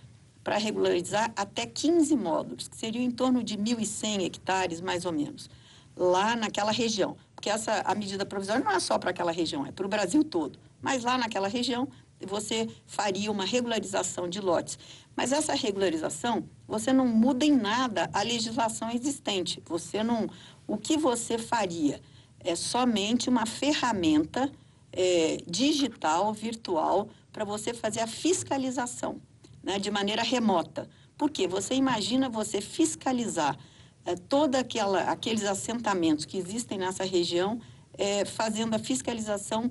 para 0.42 0.56
regularizar 0.56 1.32
até 1.36 1.66
15 1.66 2.16
módulos, 2.16 2.68
que 2.68 2.76
seriam 2.76 3.04
em 3.04 3.10
torno 3.10 3.42
de 3.42 3.56
1.100 3.56 4.24
hectares, 4.24 4.80
mais 4.80 5.04
ou 5.04 5.12
menos, 5.12 5.50
lá 5.96 6.34
naquela 6.34 6.72
região. 6.72 7.16
Porque 7.34 7.50
essa, 7.50 7.82
a 7.84 7.94
medida 7.94 8.24
provisória 8.24 8.64
não 8.64 8.72
é 8.72 8.80
só 8.80 8.98
para 8.98 9.10
aquela 9.10 9.30
região, 9.30 9.66
é 9.66 9.70
para 9.70 9.84
o 9.84 9.88
Brasil 9.88 10.24
todo. 10.24 10.58
Mas 10.80 11.04
lá 11.04 11.18
naquela 11.18 11.48
região, 11.48 11.88
você 12.26 12.68
faria 12.86 13.30
uma 13.30 13.44
regularização 13.44 14.28
de 14.28 14.40
lotes. 14.40 14.78
Mas 15.16 15.32
essa 15.32 15.54
regularização, 15.54 16.48
você 16.66 16.92
não 16.92 17.06
muda 17.06 17.44
em 17.44 17.56
nada 17.56 18.08
a 18.12 18.22
legislação 18.22 18.90
existente. 18.90 19.62
Você 19.66 20.02
não. 20.02 20.28
O 20.66 20.76
que 20.76 20.96
você 20.96 21.38
faria 21.38 22.00
é 22.40 22.54
somente 22.54 23.28
uma 23.28 23.46
ferramenta 23.46 24.50
é, 24.92 25.38
digital, 25.46 26.32
virtual, 26.32 27.08
para 27.32 27.44
você 27.44 27.74
fazer 27.74 28.00
a 28.00 28.06
fiscalização 28.06 29.20
né, 29.62 29.78
de 29.78 29.90
maneira 29.90 30.22
remota. 30.22 30.88
Por 31.16 31.30
quê? 31.30 31.48
Você 31.48 31.74
imagina 31.74 32.28
você 32.28 32.60
fiscalizar 32.60 33.58
é, 34.04 34.14
toda 34.14 34.60
aquela 34.60 35.02
aqueles 35.10 35.44
assentamentos 35.44 36.24
que 36.24 36.38
existem 36.38 36.78
nessa 36.78 37.04
região, 37.04 37.60
é, 37.94 38.24
fazendo 38.24 38.74
a 38.74 38.78
fiscalização 38.78 39.70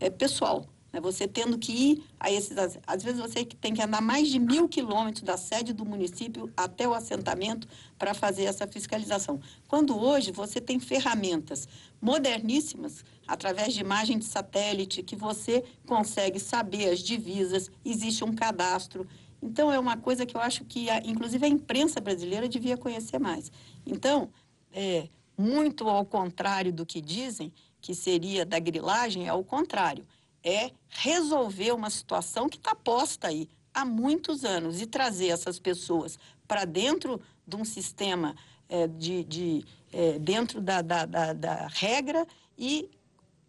é, 0.00 0.10
pessoal. 0.10 0.66
Né? 0.92 1.00
Você 1.00 1.28
tendo 1.28 1.58
que 1.58 1.72
ir 1.72 2.04
a 2.18 2.30
esses. 2.30 2.56
Às 2.86 3.02
vezes 3.02 3.20
você 3.20 3.44
tem 3.44 3.74
que 3.74 3.82
andar 3.82 4.00
mais 4.00 4.28
de 4.28 4.38
mil 4.38 4.68
quilômetros 4.68 5.22
da 5.22 5.36
sede 5.36 5.72
do 5.72 5.84
município 5.84 6.50
até 6.56 6.88
o 6.88 6.94
assentamento 6.94 7.68
para 7.98 8.14
fazer 8.14 8.44
essa 8.44 8.66
fiscalização. 8.66 9.40
Quando 9.68 9.98
hoje 9.98 10.32
você 10.32 10.60
tem 10.60 10.80
ferramentas 10.80 11.68
moderníssimas, 12.00 13.04
através 13.26 13.74
de 13.74 13.80
imagem 13.80 14.18
de 14.18 14.24
satélite, 14.24 15.02
que 15.02 15.16
você 15.16 15.64
consegue 15.86 16.38
saber 16.38 16.90
as 16.90 17.00
divisas, 17.00 17.70
existe 17.84 18.24
um 18.24 18.34
cadastro. 18.34 19.06
Então, 19.42 19.70
é 19.70 19.78
uma 19.78 19.96
coisa 19.96 20.24
que 20.24 20.36
eu 20.36 20.40
acho 20.40 20.64
que, 20.64 20.88
a, 20.88 20.98
inclusive, 20.98 21.44
a 21.44 21.48
imprensa 21.48 22.00
brasileira 22.00 22.48
devia 22.48 22.76
conhecer 22.76 23.18
mais. 23.18 23.52
Então, 23.84 24.30
é, 24.72 25.08
muito 25.36 25.88
ao 25.88 26.04
contrário 26.04 26.72
do 26.72 26.86
que 26.86 27.00
dizem, 27.00 27.52
que 27.86 27.94
seria 27.94 28.44
da 28.44 28.58
grilagem, 28.58 29.28
é 29.28 29.32
o 29.32 29.44
contrário 29.44 30.04
é 30.42 30.72
resolver 30.88 31.72
uma 31.72 31.88
situação 31.88 32.48
que 32.48 32.56
está 32.56 32.74
posta 32.74 33.28
aí 33.28 33.48
há 33.72 33.84
muitos 33.84 34.44
anos 34.44 34.80
e 34.80 34.86
trazer 34.86 35.28
essas 35.28 35.60
pessoas 35.60 36.18
para 36.48 36.64
dentro 36.64 37.20
de 37.46 37.54
um 37.54 37.64
sistema 37.64 38.34
é, 38.68 38.88
de, 38.88 39.22
de 39.22 39.64
é, 39.92 40.18
dentro 40.18 40.60
da, 40.60 40.82
da, 40.82 41.06
da, 41.06 41.32
da 41.32 41.66
regra 41.68 42.26
e 42.58 42.90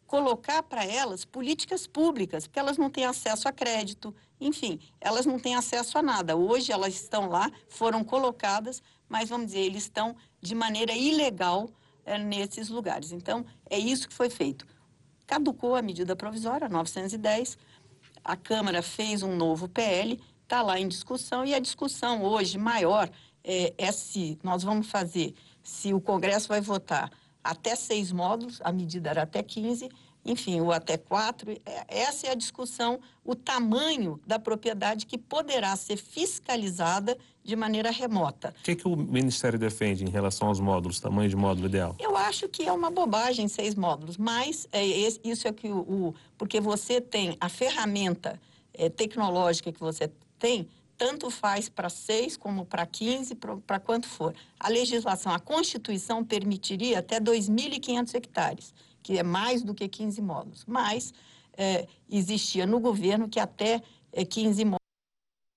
colocar 0.05 0.61
para 0.61 0.85
elas 0.85 1.25
políticas 1.25 1.87
públicas, 1.87 2.45
porque 2.45 2.59
elas 2.59 2.77
não 2.77 2.91
têm 2.91 3.05
acesso 3.05 3.47
a 3.47 3.51
crédito, 3.51 4.15
enfim, 4.39 4.79
elas 5.01 5.25
não 5.25 5.39
têm 5.39 5.55
acesso 5.55 5.97
a 5.97 6.03
nada. 6.03 6.35
Hoje 6.35 6.71
elas 6.71 6.93
estão 6.93 7.27
lá, 7.27 7.51
foram 7.67 8.03
colocadas, 8.03 8.83
mas 9.09 9.29
vamos 9.29 9.47
dizer, 9.47 9.61
eles 9.61 9.83
estão 9.83 10.15
de 10.39 10.53
maneira 10.53 10.93
ilegal 10.93 11.69
nesses 12.17 12.69
lugares. 12.69 13.11
Então, 13.11 13.45
é 13.69 13.77
isso 13.77 14.07
que 14.07 14.13
foi 14.13 14.29
feito 14.29 14.65
caducou 15.27 15.75
a 15.75 15.81
medida 15.81 16.15
provisória 16.15 16.69
910, 16.69 17.57
a 18.23 18.35
Câmara 18.37 18.81
fez 18.81 19.21
um 19.21 19.35
novo 19.35 19.67
PL, 19.67 20.19
está 20.43 20.61
lá 20.61 20.79
em 20.79 20.87
discussão, 20.87 21.45
e 21.45 21.53
a 21.53 21.59
discussão 21.59 22.23
hoje 22.23 22.57
maior 22.57 23.09
é, 23.43 23.73
é 23.77 23.91
se 23.91 24.39
nós 24.41 24.63
vamos 24.63 24.87
fazer, 24.89 25.35
se 25.61 25.93
o 25.93 25.99
Congresso 25.99 26.47
vai 26.47 26.61
votar 26.61 27.11
até 27.43 27.75
seis 27.75 28.11
módulos, 28.11 28.59
a 28.63 28.71
medida 28.71 29.09
era 29.09 29.23
até 29.23 29.43
15, 29.43 29.89
enfim, 30.27 30.59
ou 30.59 30.71
até 30.71 30.97
quatro. 30.97 31.51
É, 31.65 31.85
essa 31.87 32.27
é 32.27 32.31
a 32.31 32.35
discussão, 32.35 32.99
o 33.23 33.33
tamanho 33.33 34.19
da 34.27 34.37
propriedade 34.37 35.05
que 35.05 35.17
poderá 35.17 35.75
ser 35.75 35.97
fiscalizada 35.97 37.17
de 37.43 37.55
maneira 37.55 37.89
remota. 37.89 38.53
O 38.59 38.63
que, 38.63 38.75
que 38.75 38.87
o 38.87 38.95
Ministério 38.95 39.57
defende 39.57 40.03
em 40.03 40.09
relação 40.09 40.49
aos 40.49 40.59
módulos, 40.59 40.99
tamanho 40.99 41.29
de 41.29 41.35
módulo 41.35 41.67
ideal? 41.67 41.95
Eu 41.97 42.17
acho 42.17 42.49
que 42.49 42.63
é 42.63 42.71
uma 42.73 42.91
bobagem 42.91 43.47
seis 43.47 43.73
módulos, 43.73 44.17
mas 44.17 44.67
é, 44.71 44.85
isso 44.85 45.47
é 45.47 45.53
que 45.53 45.69
o, 45.69 45.79
o 45.79 46.15
porque 46.37 46.59
você 46.59 46.99
tem 46.99 47.37
a 47.39 47.47
ferramenta 47.47 48.39
é, 48.73 48.89
tecnológica 48.89 49.71
que 49.71 49.79
você 49.79 50.11
tem, 50.37 50.67
tanto 50.97 51.29
faz 51.29 51.69
para 51.69 51.89
seis 51.89 52.35
como 52.35 52.65
para 52.65 52.85
15, 52.85 53.35
para 53.65 53.79
quanto 53.79 54.07
for. 54.07 54.33
A 54.59 54.67
legislação, 54.67 55.31
a 55.31 55.39
Constituição 55.39 56.25
permitiria 56.25 56.99
até 56.99 57.19
2.500 57.19 58.15
hectares 58.15 58.73
que 59.07 59.17
é 59.17 59.23
mais 59.23 59.63
do 59.63 59.73
que 59.73 59.87
15 59.87 60.21
módulos. 60.21 60.65
Mas 60.67 61.13
é, 61.55 61.87
existia 62.09 62.67
no 62.67 62.77
governo 62.77 63.29
que 63.29 63.39
até 63.39 63.81
é, 64.11 64.25
15 64.25 64.65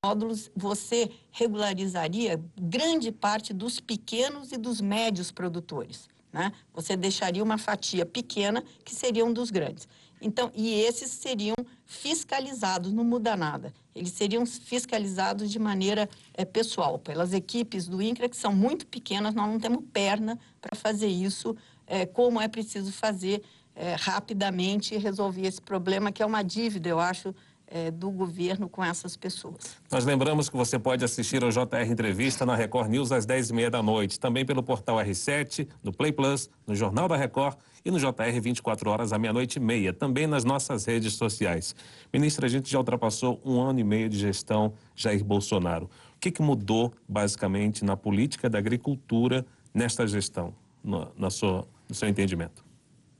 módulos 0.04 0.52
você 0.54 1.10
regularizaria 1.32 2.40
grande 2.56 3.10
parte 3.10 3.52
dos 3.52 3.80
pequenos 3.80 4.52
e 4.52 4.56
dos 4.56 4.80
médios 4.80 5.32
produtores. 5.32 6.08
Né? 6.32 6.52
Você 6.72 6.96
deixaria 6.96 7.42
uma 7.42 7.58
fatia 7.58 8.06
pequena 8.06 8.62
que 8.84 8.94
seria 8.94 9.24
um 9.24 9.32
dos 9.32 9.50
grandes. 9.50 9.88
Então, 10.22 10.52
e 10.54 10.74
esses 10.82 11.10
seriam 11.10 11.56
fiscalizados, 11.84 12.92
não 12.92 13.02
muda 13.02 13.34
nada. 13.36 13.74
Eles 13.92 14.12
seriam 14.12 14.46
fiscalizados 14.46 15.50
de 15.50 15.58
maneira 15.58 16.08
é, 16.34 16.44
pessoal, 16.44 17.00
pelas 17.00 17.32
equipes 17.32 17.88
do 17.88 18.00
INCRA, 18.00 18.28
que 18.28 18.36
são 18.36 18.54
muito 18.54 18.86
pequenas, 18.86 19.34
nós 19.34 19.48
não 19.48 19.58
temos 19.58 19.82
perna 19.92 20.38
para 20.60 20.76
fazer 20.76 21.08
isso 21.08 21.56
é, 21.90 22.06
como 22.06 22.40
é 22.40 22.46
preciso 22.46 22.92
fazer 22.92 23.42
é, 23.74 23.96
rapidamente 23.98 24.94
e 24.94 24.98
resolver 24.98 25.44
esse 25.46 25.60
problema, 25.60 26.12
que 26.12 26.22
é 26.22 26.26
uma 26.26 26.42
dívida, 26.42 26.88
eu 26.88 27.00
acho, 27.00 27.34
é, 27.66 27.90
do 27.90 28.10
governo 28.10 28.68
com 28.68 28.82
essas 28.82 29.16
pessoas. 29.16 29.76
Nós 29.90 30.04
lembramos 30.04 30.48
que 30.48 30.56
você 30.56 30.78
pode 30.78 31.04
assistir 31.04 31.42
ao 31.42 31.50
JR 31.50 31.90
Entrevista 31.90 32.46
na 32.46 32.54
Record 32.54 32.90
News 32.90 33.12
às 33.12 33.26
10h30 33.26 33.70
da 33.70 33.82
noite, 33.82 34.20
também 34.20 34.46
pelo 34.46 34.62
portal 34.62 34.96
R7, 34.98 35.68
no 35.82 35.92
Play 35.92 36.12
Plus, 36.12 36.48
no 36.66 36.74
Jornal 36.74 37.08
da 37.08 37.16
Record 37.16 37.56
e 37.84 37.90
no 37.90 37.98
JR 37.98 38.40
24 38.40 38.90
horas 38.90 39.12
à 39.12 39.18
meia-noite 39.18 39.58
e 39.58 39.60
meia, 39.60 39.92
também 39.92 40.26
nas 40.26 40.44
nossas 40.44 40.84
redes 40.84 41.14
sociais. 41.14 41.74
Ministra, 42.12 42.46
a 42.46 42.48
gente 42.48 42.70
já 42.70 42.78
ultrapassou 42.78 43.40
um 43.44 43.60
ano 43.60 43.80
e 43.80 43.84
meio 43.84 44.08
de 44.08 44.18
gestão 44.18 44.74
Jair 44.94 45.24
Bolsonaro. 45.24 45.86
O 46.16 46.18
que, 46.20 46.30
que 46.30 46.42
mudou, 46.42 46.92
basicamente, 47.08 47.84
na 47.84 47.96
política 47.96 48.50
da 48.50 48.58
agricultura 48.58 49.46
nesta 49.72 50.06
gestão, 50.06 50.52
na, 50.84 51.08
na 51.16 51.30
sua 51.30 51.66
no 51.90 51.94
seu 51.94 52.08
entendimento? 52.08 52.64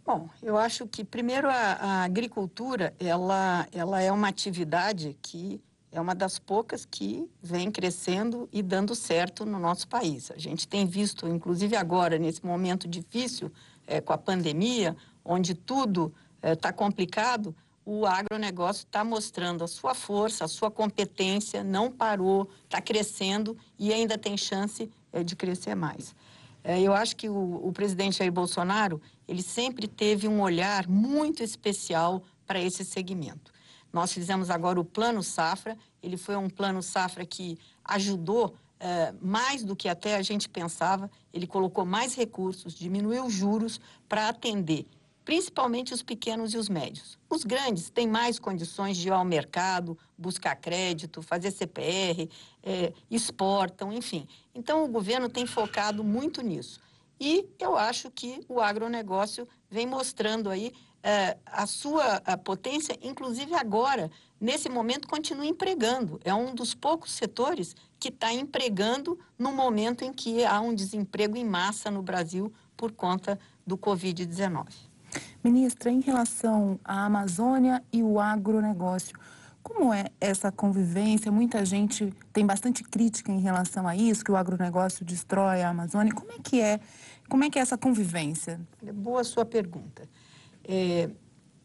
Bom, 0.04 0.28
eu 0.42 0.56
acho 0.56 0.86
que 0.86 1.04
primeiro 1.04 1.48
a, 1.48 1.52
a, 1.52 2.02
agricultura 2.04 2.94
ela, 2.98 3.66
ela 3.70 4.00
é 4.00 4.10
uma 4.10 4.28
atividade 4.28 5.16
que 5.20 5.60
é 5.92 6.00
uma 6.00 6.14
das 6.14 6.38
poucas 6.38 6.84
que 6.84 7.28
vem 7.42 7.70
crescendo 7.70 8.48
e 8.52 8.62
dando 8.62 8.94
certo 8.94 9.44
no 9.44 9.58
nosso 9.58 9.88
país. 9.88 10.30
A 10.30 10.38
gente 10.38 10.66
tem 10.66 10.86
visto, 10.86 11.28
inclusive 11.28 11.76
agora 11.76 12.18
nesse 12.18 12.44
momento 12.44 12.88
difícil 12.88 13.52
é, 13.86 14.00
com 14.00 14.12
a 14.12 14.18
pandemia, 14.18 14.96
onde 15.24 15.54
tudo 15.54 16.14
está 16.42 16.68
é, 16.68 16.72
complicado, 16.72 17.54
o 17.84 18.06
agronegócio 18.06 18.84
está 18.84 19.02
mostrando 19.02 19.64
a 19.64 19.68
sua 19.68 19.94
força, 19.94 20.44
a 20.44 20.48
sua 20.48 20.70
competência, 20.70 21.64
não 21.64 21.90
parou, 21.90 22.48
está 22.64 22.80
crescendo 22.80 23.56
e 23.78 23.92
ainda 23.92 24.16
tem 24.16 24.36
chance 24.36 24.88
é, 25.12 25.24
de 25.24 25.34
crescer 25.34 25.74
mais. 25.74 26.14
É, 26.62 26.80
eu 26.80 26.92
acho 26.92 27.16
que 27.16 27.28
o, 27.28 27.66
o 27.66 27.72
presidente 27.72 28.18
Jair 28.18 28.32
Bolsonaro, 28.32 29.00
ele 29.26 29.42
sempre 29.42 29.88
teve 29.88 30.28
um 30.28 30.40
olhar 30.42 30.86
muito 30.88 31.42
especial 31.42 32.22
para 32.46 32.60
esse 32.60 32.84
segmento. 32.84 33.52
Nós 33.92 34.12
fizemos 34.12 34.50
agora 34.50 34.78
o 34.78 34.84
Plano 34.84 35.22
Safra, 35.22 35.76
ele 36.02 36.16
foi 36.16 36.36
um 36.36 36.48
Plano 36.48 36.82
Safra 36.82 37.24
que 37.24 37.58
ajudou 37.84 38.54
é, 38.78 39.12
mais 39.20 39.64
do 39.64 39.74
que 39.74 39.88
até 39.88 40.16
a 40.16 40.22
gente 40.22 40.48
pensava, 40.48 41.10
ele 41.32 41.46
colocou 41.46 41.84
mais 41.84 42.14
recursos, 42.14 42.74
diminuiu 42.74 43.26
os 43.26 43.32
juros 43.32 43.80
para 44.08 44.28
atender 44.28 44.86
principalmente 45.30 45.94
os 45.94 46.02
pequenos 46.02 46.54
e 46.54 46.56
os 46.58 46.68
médios. 46.68 47.16
Os 47.30 47.44
grandes 47.44 47.88
têm 47.88 48.08
mais 48.08 48.36
condições 48.36 48.96
de 48.96 49.06
ir 49.06 49.12
ao 49.12 49.24
mercado, 49.24 49.96
buscar 50.18 50.56
crédito, 50.56 51.22
fazer 51.22 51.52
CPR, 51.52 52.28
é, 52.64 52.92
exportam, 53.08 53.92
enfim. 53.92 54.26
Então, 54.52 54.84
o 54.84 54.88
governo 54.88 55.28
tem 55.28 55.46
focado 55.46 56.02
muito 56.02 56.42
nisso. 56.42 56.80
E 57.20 57.48
eu 57.60 57.76
acho 57.76 58.10
que 58.10 58.44
o 58.48 58.60
agronegócio 58.60 59.46
vem 59.70 59.86
mostrando 59.86 60.50
aí 60.50 60.72
é, 61.00 61.36
a 61.46 61.64
sua 61.64 62.20
a 62.24 62.36
potência, 62.36 62.98
inclusive 63.00 63.54
agora, 63.54 64.10
nesse 64.40 64.68
momento, 64.68 65.06
continua 65.06 65.46
empregando. 65.46 66.20
É 66.24 66.34
um 66.34 66.52
dos 66.52 66.74
poucos 66.74 67.12
setores 67.12 67.76
que 68.00 68.08
está 68.08 68.32
empregando 68.32 69.16
no 69.38 69.52
momento 69.52 70.04
em 70.04 70.12
que 70.12 70.44
há 70.44 70.60
um 70.60 70.74
desemprego 70.74 71.36
em 71.36 71.44
massa 71.44 71.88
no 71.88 72.02
Brasil 72.02 72.52
por 72.76 72.90
conta 72.90 73.38
do 73.64 73.78
Covid-19. 73.78 74.89
Ministra, 75.42 75.90
em 75.90 76.00
relação 76.00 76.78
à 76.84 77.06
Amazônia 77.06 77.82
e 77.92 78.02
o 78.02 78.20
agronegócio, 78.20 79.18
como 79.62 79.92
é 79.92 80.06
essa 80.20 80.50
convivência? 80.50 81.30
Muita 81.30 81.64
gente 81.64 82.12
tem 82.32 82.44
bastante 82.44 82.82
crítica 82.82 83.30
em 83.30 83.40
relação 83.40 83.86
a 83.86 83.94
isso, 83.94 84.24
que 84.24 84.32
o 84.32 84.36
agronegócio 84.36 85.04
destrói 85.04 85.62
a 85.62 85.70
Amazônia. 85.70 86.12
Como 86.14 86.32
é 86.32 86.38
que 86.42 86.60
é, 86.60 86.80
como 87.28 87.44
é, 87.44 87.50
que 87.50 87.58
é 87.58 87.62
essa 87.62 87.76
convivência? 87.76 88.60
Boa 88.94 89.22
sua 89.22 89.44
pergunta. 89.44 90.08
É, 90.64 91.10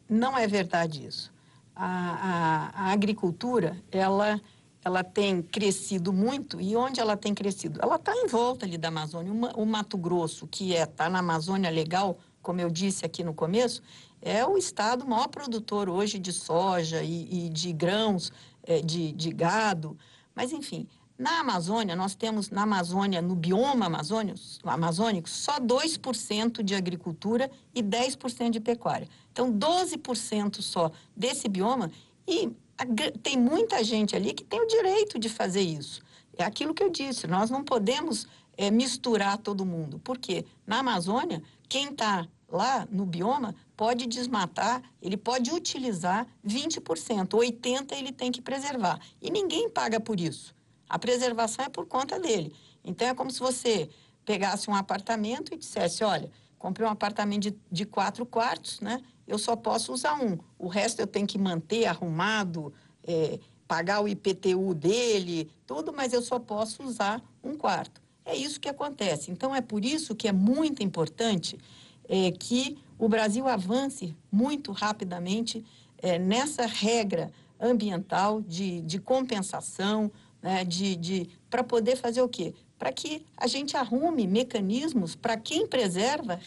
não 0.10 0.38
é 0.38 0.48
verdade 0.48 1.05
isso. 1.05 1.34
A, 1.75 1.86
a, 1.86 2.86
a, 2.86 2.91
agricultura, 2.91 3.77
ela, 3.91 4.39
ela 4.84 5.03
tem 5.03 5.41
crescido 5.41 6.13
muito 6.13 6.62
e 6.62 6.75
onde 6.75 7.00
ela 7.00 7.17
tem 7.17 7.34
crescido? 7.34 7.79
Ela 7.82 7.96
está 7.96 8.13
em 8.13 8.27
volta 8.27 8.65
ali 8.65 8.77
da 8.77 8.89
Amazônia. 8.89 9.32
O, 9.32 9.63
o 9.63 9.65
Mato 9.65 9.98
Grosso, 9.98 10.48
que 10.48 10.72
está 10.72 10.82
é, 10.82 10.86
tá 10.86 11.10
na 11.10 11.20
Amazônia 11.20 11.70
legal, 11.70 12.20
como 12.46 12.62
eu 12.62 12.70
disse 12.70 13.04
aqui 13.04 13.24
no 13.24 13.34
começo, 13.34 13.82
é 14.22 14.46
o 14.46 14.56
estado 14.56 15.04
maior 15.08 15.28
produtor 15.28 15.90
hoje 15.90 16.20
de 16.20 16.32
soja 16.32 17.02
e, 17.02 17.48
e 17.48 17.50
de 17.50 17.74
grãos, 17.74 18.32
é, 18.62 18.82
de, 18.82 19.12
de 19.14 19.32
gado. 19.32 19.98
Mas, 20.36 20.54
enfim, 20.54 20.88
na 21.18 21.40
Amazônia, 21.40 21.96
nós 21.96 22.14
temos 22.14 22.52
na 22.52 22.62
Amazônia, 22.62 23.20
no 23.20 23.36
bioma 23.36 23.88
amazônico, 23.88 24.40
amazônico 24.64 25.28
só 25.28 25.60
2% 25.60 26.62
de 26.62 26.75
agricultura 26.75 27.50
e 27.74 27.82
10% 27.82 28.52
de 28.52 28.60
pecuária. 28.60 29.08
Então, 29.32 29.52
12% 29.52 30.62
só 30.62 30.92
desse 31.18 31.50
bioma 31.50 31.90
e 32.28 32.52
a, 32.78 32.86
tem 33.24 33.40
muita 33.40 33.84
gente 33.84 34.16
ali 34.16 34.34
que 34.34 34.44
tem 34.44 34.62
o 34.62 34.68
direito 34.68 35.18
de 35.18 35.30
fazer 35.30 35.62
isso. 35.62 36.04
É 36.38 36.44
aquilo 36.44 36.75
que 36.75 36.84
eu 36.84 36.92
disse, 36.92 37.25
nós 37.25 37.50
não 37.50 37.64
podemos 37.64 38.28
é, 38.56 38.70
misturar 38.70 39.38
todo 39.40 39.66
mundo. 39.66 39.98
Por 40.00 40.20
quê? 40.20 40.46
Na 40.68 40.80
Amazônia, 40.80 41.42
quem 41.68 41.90
está 41.90 42.28
lá 42.50 42.88
no 42.92 43.06
bioma 43.06 43.56
pode 43.75 44.06
desmatar, 44.06 44.82
ele 45.02 45.18
pode 45.18 45.52
utilizar 45.52 46.28
20%, 46.46 47.30
80% 47.30 47.92
ele 47.92 48.12
tem 48.12 48.32
que 48.32 48.42
preservar. 48.42 49.00
E 49.22 49.30
ninguém 49.30 49.70
paga 49.70 50.00
por 50.00 50.20
isso. 50.20 50.56
A 50.88 50.98
preservação 51.00 51.66
é 51.66 51.70
por 51.70 51.86
conta 51.86 52.20
dele. 52.20 52.54
Então 52.84 53.08
é 53.08 53.14
como 53.14 53.32
se 53.32 53.40
você 53.40 53.90
pegasse 54.24 54.70
um 54.70 54.75
apartamento 54.75 55.54
e 55.54 55.58
dissesse, 55.58 56.04
olha, 56.04 56.32
comprei 56.58 56.88
um 56.88 56.92
apartamento 56.92 57.44
de, 57.44 57.58
de 57.72 57.86
quatro 57.86 58.25
quartos, 58.25 58.80
né? 58.80 59.02
Eu 59.28 59.38
só 59.38 59.56
posso 59.56 59.92
usar 59.92 60.16
um. 60.16 60.38
O 60.58 60.68
resto 60.68 61.00
eu 61.00 61.08
tenho 61.08 61.25
que 61.25 61.38
manter 61.38 61.86
arrumado, 61.86 62.72
é, 63.04 63.40
pagar 63.68 64.02
o 64.02 64.08
IPTU 64.08 64.74
dele, 64.74 65.50
tudo, 65.66 65.92
mas 65.92 66.14
eu 66.14 66.22
só 66.22 66.40
posso 66.40 66.84
usar 66.84 67.24
um 67.44 67.56
quarto. 67.56 68.02
É 68.24 68.36
isso 68.36 68.60
que 68.60 68.70
acontece. 68.70 69.32
Então 69.32 69.56
é 69.56 69.62
por 69.62 69.84
isso 69.84 70.16
que 70.16 70.28
é 70.28 70.32
muito 70.32 70.84
importante 70.84 71.58
é, 72.07 72.31
que 72.31 72.77
o 72.97 73.09
Brasil 73.09 73.47
avance 73.47 74.15
muito 74.31 74.71
rapidamente 74.71 75.63
é, 75.97 76.17
nessa 76.17 76.65
regra 76.65 77.31
ambiental 77.59 78.41
de, 78.41 78.81
de 78.81 79.00
compensação, 79.00 80.12
né, 80.41 80.63
de, 80.63 80.95
de, 80.95 81.29
para 81.50 81.63
poder 81.63 81.95
fazer 81.95 82.21
o 82.21 82.29
quê? 82.29 82.53
Para 82.77 82.91
que 82.91 83.25
a 83.38 83.47
gente 83.47 83.75
arrume 83.75 84.27
mecanismos 84.27 85.15
para 85.15 85.38
quem 85.38 85.65
preserva 85.65 86.39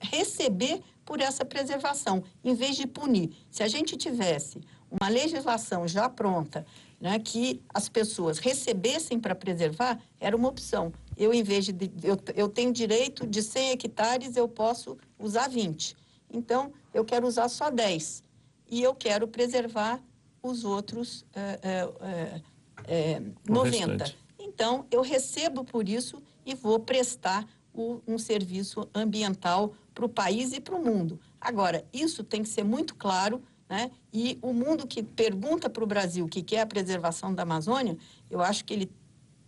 receber 0.00 0.82
por 1.04 1.20
essa 1.20 1.44
preservação, 1.44 2.24
em 2.42 2.54
vez 2.54 2.76
de 2.76 2.86
punir. 2.86 3.30
Se 3.50 3.62
a 3.62 3.68
gente 3.68 3.96
tivesse 3.96 4.60
uma 4.90 5.08
legislação 5.08 5.86
já 5.86 6.08
pronta, 6.08 6.64
né, 7.00 7.18
que 7.18 7.60
as 7.72 7.88
pessoas 7.88 8.38
recebessem 8.38 9.20
para 9.20 9.34
preservar, 9.34 10.00
era 10.18 10.34
uma 10.34 10.48
opção 10.48 10.92
eu, 11.16 11.32
em 11.32 11.42
vez 11.42 11.66
de. 11.66 11.90
Eu, 12.02 12.18
eu 12.34 12.48
tenho 12.48 12.72
direito 12.72 13.26
de 13.26 13.42
100 13.42 13.70
hectares, 13.72 14.36
eu 14.36 14.48
posso 14.48 14.96
usar 15.18 15.48
20. 15.48 15.96
Então, 16.32 16.72
eu 16.92 17.04
quero 17.04 17.26
usar 17.26 17.48
só 17.48 17.70
10. 17.70 18.22
E 18.68 18.82
eu 18.82 18.94
quero 18.94 19.28
preservar 19.28 20.02
os 20.42 20.64
outros 20.64 21.24
é, 21.34 21.58
é, 21.62 22.42
é, 22.86 23.22
90. 23.48 23.76
Restante. 23.76 24.18
Então, 24.38 24.86
eu 24.90 25.00
recebo 25.00 25.64
por 25.64 25.88
isso 25.88 26.22
e 26.44 26.54
vou 26.54 26.78
prestar 26.78 27.46
o, 27.72 28.00
um 28.06 28.18
serviço 28.18 28.88
ambiental 28.94 29.74
para 29.94 30.04
o 30.04 30.08
país 30.08 30.52
e 30.52 30.60
para 30.60 30.74
o 30.74 30.84
mundo. 30.84 31.18
Agora, 31.40 31.84
isso 31.92 32.22
tem 32.22 32.42
que 32.42 32.48
ser 32.48 32.64
muito 32.64 32.94
claro. 32.94 33.42
Né? 33.68 33.90
E 34.12 34.38
o 34.42 34.52
mundo 34.52 34.86
que 34.86 35.02
pergunta 35.02 35.70
para 35.70 35.82
o 35.82 35.86
Brasil 35.86 36.26
o 36.26 36.28
que 36.28 36.42
quer 36.42 36.60
a 36.60 36.66
preservação 36.66 37.34
da 37.34 37.42
Amazônia, 37.42 37.96
eu 38.30 38.40
acho 38.40 38.64
que 38.64 38.74
ele 38.74 38.90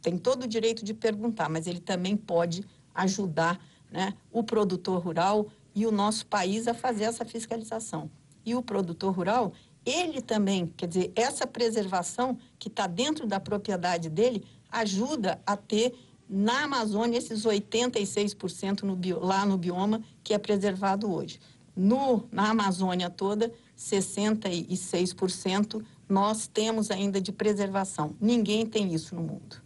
tem 0.07 0.16
todo 0.16 0.45
o 0.45 0.47
direito 0.47 0.85
de 0.85 0.95
perguntar, 0.95 1.49
mas 1.49 1.66
ele 1.66 1.81
também 1.81 2.16
pode 2.16 2.64
ajudar 2.95 3.61
né, 3.90 4.14
o 4.31 4.45
produtor 4.45 5.03
rural 5.03 5.49
e 5.75 5.85
o 5.85 5.90
nosso 5.90 6.27
país 6.27 6.69
a 6.69 6.75
fazer 6.75 7.03
essa 7.03 7.25
fiscalização. 7.25 8.09
E 8.45 8.55
o 8.55 8.62
produtor 8.62 9.12
rural, 9.12 9.53
ele 9.85 10.23
também, 10.23 10.73
quer 10.77 10.87
dizer, 10.87 11.11
essa 11.16 11.45
preservação 11.45 12.38
que 12.57 12.69
está 12.69 12.87
dentro 12.87 13.27
da 13.27 13.40
propriedade 13.40 14.09
dele 14.09 14.45
ajuda 14.71 15.42
a 15.45 15.57
ter 15.57 15.92
na 16.31 16.62
Amazônia 16.62 17.19
esses 17.19 17.42
86% 17.42 18.83
no 18.83 18.95
bio, 18.95 19.19
lá 19.19 19.45
no 19.45 19.59
bioma 19.59 20.01
que 20.23 20.33
é 20.33 20.38
preservado 20.38 21.12
hoje. 21.12 21.40
No, 21.75 22.29
na 22.31 22.51
Amazônia 22.51 23.11
toda, 23.11 23.53
66% 23.77 25.85
nós 26.09 26.47
temos 26.47 26.92
ainda 26.92 27.21
de 27.21 27.33
preservação. 27.33 28.14
Ninguém 28.21 28.64
tem 28.64 28.95
isso 28.95 29.16
no 29.16 29.23
mundo. 29.23 29.65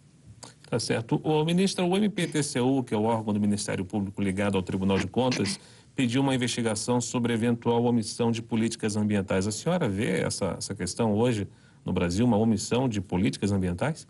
Tá 0.71 0.79
certo. 0.79 1.21
O 1.25 1.45
ministro, 1.45 1.85
o 1.85 1.97
MPTCU, 1.97 2.85
que 2.85 2.95
é 2.95 2.97
o 2.97 3.03
órgão 3.03 3.35
do 3.35 3.41
Ministério 3.41 3.85
Público 3.85 4.23
ligado 4.23 4.57
ao 4.57 4.63
Tribunal 4.63 5.01
de 5.01 5.09
Contas, 5.09 5.59
pediu 5.97 6.23
uma 6.23 6.33
investigação 6.33 7.01
sobre 7.01 7.33
eventual 7.33 7.85
omissão 7.85 8.31
de 8.31 8.41
políticas 8.41 8.95
ambientais. 8.95 9.49
A 9.49 9.51
senhora 9.51 9.89
vê 9.89 10.21
essa, 10.21 10.55
essa 10.57 10.73
questão 10.73 11.13
hoje 11.13 11.49
no 11.85 11.93
Brasil, 11.93 12.25
uma 12.25 12.37
omissão 12.37 12.89
de 12.89 13.01
políticas 13.01 13.51
ambientais? 13.51 14.07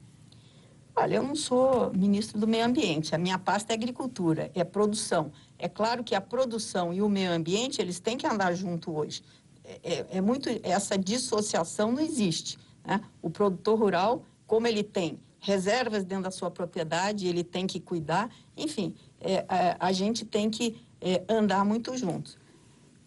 Olha, 0.94 1.14
eu 1.14 1.22
não 1.22 1.34
sou 1.34 1.90
ministro 1.94 2.38
do 2.38 2.46
meio 2.46 2.66
ambiente. 2.66 3.14
A 3.14 3.18
minha 3.18 3.38
pasta 3.38 3.72
é 3.72 3.74
agricultura, 3.74 4.50
é 4.54 4.62
produção. 4.62 5.32
É 5.58 5.66
claro 5.66 6.04
que 6.04 6.14
a 6.14 6.20
produção 6.20 6.92
e 6.92 7.00
o 7.00 7.08
meio 7.08 7.32
ambiente, 7.32 7.80
eles 7.80 8.00
têm 8.00 8.18
que 8.18 8.26
andar 8.26 8.52
junto 8.52 8.94
hoje. 8.94 9.22
É, 9.64 9.80
é, 9.82 10.06
é 10.18 10.20
muito... 10.20 10.50
Essa 10.62 10.98
dissociação 10.98 11.90
não 11.90 12.00
existe. 12.00 12.58
Né? 12.84 13.00
O 13.22 13.30
produtor 13.30 13.78
rural, 13.78 14.26
como 14.46 14.66
ele 14.66 14.82
tem 14.82 15.18
reservas 15.40 16.04
dentro 16.04 16.24
da 16.24 16.30
sua 16.30 16.50
propriedade, 16.50 17.26
ele 17.26 17.42
tem 17.42 17.66
que 17.66 17.80
cuidar. 17.80 18.30
Enfim, 18.56 18.94
é, 19.20 19.44
a, 19.48 19.88
a, 19.88 19.92
gente 19.92 20.24
tem 20.24 20.50
que 20.50 20.80
é, 21.00 21.22
andar 21.28 21.64
muito 21.64 21.96
juntos. 21.96 22.38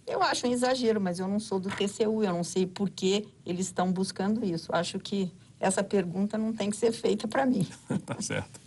Eu 0.05 0.21
acho 0.21 0.47
um 0.47 0.51
exagero, 0.51 0.99
mas 0.99 1.19
eu 1.19 1.27
não 1.27 1.39
sou 1.39 1.59
do 1.59 1.69
TCU, 1.69 2.23
eu 2.23 2.33
não 2.33 2.43
sei 2.43 2.65
por 2.65 2.89
que 2.89 3.27
eles 3.45 3.67
estão 3.67 3.91
buscando 3.91 4.43
isso. 4.43 4.73
Acho 4.73 4.99
que 4.99 5.31
essa 5.59 5.83
pergunta 5.83 6.37
não 6.37 6.51
tem 6.51 6.69
que 6.69 6.75
ser 6.75 6.91
feita 6.91 7.27
para 7.27 7.45
mim. 7.45 7.65
tá 8.05 8.19
certo. 8.19 8.59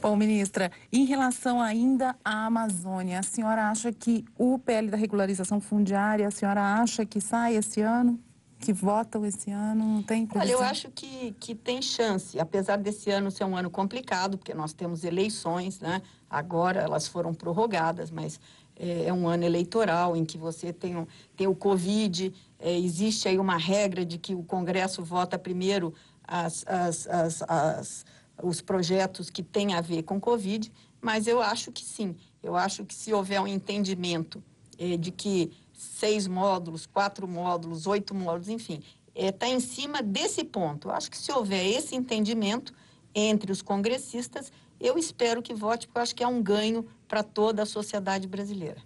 Bom, 0.00 0.16
ministra, 0.16 0.72
em 0.92 1.04
relação 1.04 1.60
ainda 1.60 2.16
à 2.24 2.46
Amazônia, 2.46 3.20
a 3.20 3.22
senhora 3.22 3.70
acha 3.70 3.92
que 3.92 4.24
o 4.36 4.58
PL 4.58 4.90
da 4.90 4.96
regularização 4.96 5.60
fundiária, 5.60 6.26
a 6.26 6.30
senhora 6.32 6.80
acha 6.80 7.06
que 7.06 7.20
sai 7.20 7.54
esse 7.54 7.80
ano? 7.80 8.18
Que 8.58 8.72
votam 8.72 9.24
esse 9.24 9.50
ano? 9.50 9.84
Não 9.84 10.02
tem 10.02 10.26
previsão? 10.26 10.56
Olha, 10.56 10.64
eu 10.64 10.68
acho 10.68 10.90
que, 10.90 11.32
que 11.38 11.54
tem 11.54 11.80
chance, 11.80 12.38
apesar 12.38 12.76
desse 12.76 13.10
ano 13.10 13.30
ser 13.30 13.44
um 13.44 13.56
ano 13.56 13.70
complicado, 13.70 14.36
porque 14.36 14.52
nós 14.52 14.72
temos 14.72 15.04
eleições, 15.04 15.80
né? 15.80 16.02
Agora 16.28 16.80
elas 16.80 17.06
foram 17.06 17.32
prorrogadas, 17.32 18.10
mas 18.10 18.40
é, 18.76 19.06
é 19.06 19.12
um 19.12 19.28
ano 19.28 19.44
eleitoral 19.44 20.16
em 20.16 20.24
que 20.24 20.36
você 20.36 20.72
tem, 20.72 21.06
tem 21.36 21.46
o 21.46 21.54
Covid, 21.54 22.32
é, 22.58 22.78
existe 22.78 23.28
aí 23.28 23.38
uma 23.38 23.56
regra 23.56 24.04
de 24.04 24.18
que 24.18 24.34
o 24.34 24.42
Congresso 24.42 25.02
vota 25.04 25.38
primeiro 25.38 25.94
as, 26.26 26.64
as, 26.66 27.06
as, 27.06 27.42
as, 27.48 28.06
os 28.42 28.60
projetos 28.60 29.30
que 29.30 29.42
têm 29.42 29.74
a 29.74 29.80
ver 29.80 30.02
com 30.02 30.20
Covid, 30.20 30.70
mas 31.00 31.26
eu 31.26 31.40
acho 31.40 31.72
que 31.72 31.84
sim. 31.84 32.14
Eu 32.42 32.56
acho 32.56 32.84
que 32.84 32.94
se 32.94 33.12
houver 33.12 33.40
um 33.40 33.46
entendimento 33.46 34.42
é, 34.78 34.96
de 34.96 35.10
que 35.10 35.50
seis 35.78 36.26
módulos, 36.26 36.86
quatro 36.86 37.26
módulos, 37.26 37.86
oito 37.86 38.14
módulos, 38.14 38.48
enfim, 38.48 38.82
está 39.14 39.46
é, 39.46 39.50
em 39.50 39.60
cima 39.60 40.02
desse 40.02 40.44
ponto. 40.44 40.88
Eu 40.88 40.92
acho 40.92 41.10
que 41.10 41.16
se 41.16 41.30
houver 41.32 41.64
esse 41.64 41.94
entendimento 41.94 42.74
entre 43.14 43.52
os 43.52 43.62
congressistas, 43.62 44.52
eu 44.80 44.98
espero 44.98 45.40
que 45.40 45.54
vote, 45.54 45.86
porque 45.86 45.98
eu 45.98 46.02
acho 46.02 46.14
que 46.14 46.22
é 46.22 46.26
um 46.26 46.42
ganho 46.42 46.84
para 47.06 47.22
toda 47.22 47.62
a 47.62 47.66
sociedade 47.66 48.26
brasileira. 48.26 48.82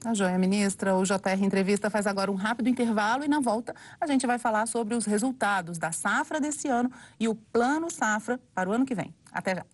Tá 0.00 0.14
joia, 0.14 0.38
ministra. 0.38 0.94
O 0.94 1.04
JR 1.04 1.42
Entrevista 1.42 1.90
faz 1.90 2.06
agora 2.06 2.30
um 2.30 2.34
rápido 2.34 2.68
intervalo 2.68 3.24
e 3.24 3.28
na 3.28 3.40
volta 3.40 3.74
a 4.00 4.06
gente 4.06 4.26
vai 4.26 4.38
falar 4.38 4.66
sobre 4.66 4.94
os 4.94 5.04
resultados 5.06 5.78
da 5.78 5.90
safra 5.90 6.38
desse 6.38 6.68
ano 6.68 6.92
e 7.18 7.26
o 7.28 7.34
plano 7.34 7.90
safra 7.90 8.38
para 8.54 8.68
o 8.68 8.72
ano 8.72 8.86
que 8.86 8.94
vem. 8.94 9.14
Até 9.32 9.56
já. 9.56 9.66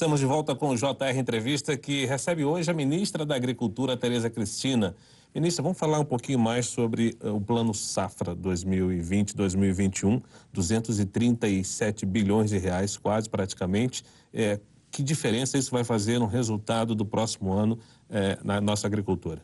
Estamos 0.00 0.18
de 0.18 0.24
volta 0.24 0.56
com 0.56 0.70
o 0.70 0.74
JR 0.74 1.14
Entrevista, 1.14 1.76
que 1.76 2.06
recebe 2.06 2.42
hoje 2.42 2.70
a 2.70 2.72
ministra 2.72 3.26
da 3.26 3.34
Agricultura, 3.36 3.98
Tereza 3.98 4.30
Cristina. 4.30 4.96
Ministra, 5.34 5.62
vamos 5.62 5.76
falar 5.76 6.00
um 6.00 6.06
pouquinho 6.06 6.38
mais 6.38 6.64
sobre 6.64 7.18
uh, 7.22 7.34
o 7.34 7.40
Plano 7.42 7.74
Safra 7.74 8.34
2020-2021, 8.34 10.22
237 10.54 12.06
bilhões 12.06 12.48
de 12.48 12.56
reais, 12.56 12.96
quase 12.96 13.28
praticamente. 13.28 14.02
É, 14.32 14.58
que 14.90 15.02
diferença 15.02 15.58
isso 15.58 15.70
vai 15.70 15.84
fazer 15.84 16.18
no 16.18 16.26
resultado 16.26 16.94
do 16.94 17.04
próximo 17.04 17.52
ano 17.52 17.78
eh, 18.08 18.38
na 18.42 18.58
nossa 18.58 18.86
agricultura? 18.86 19.42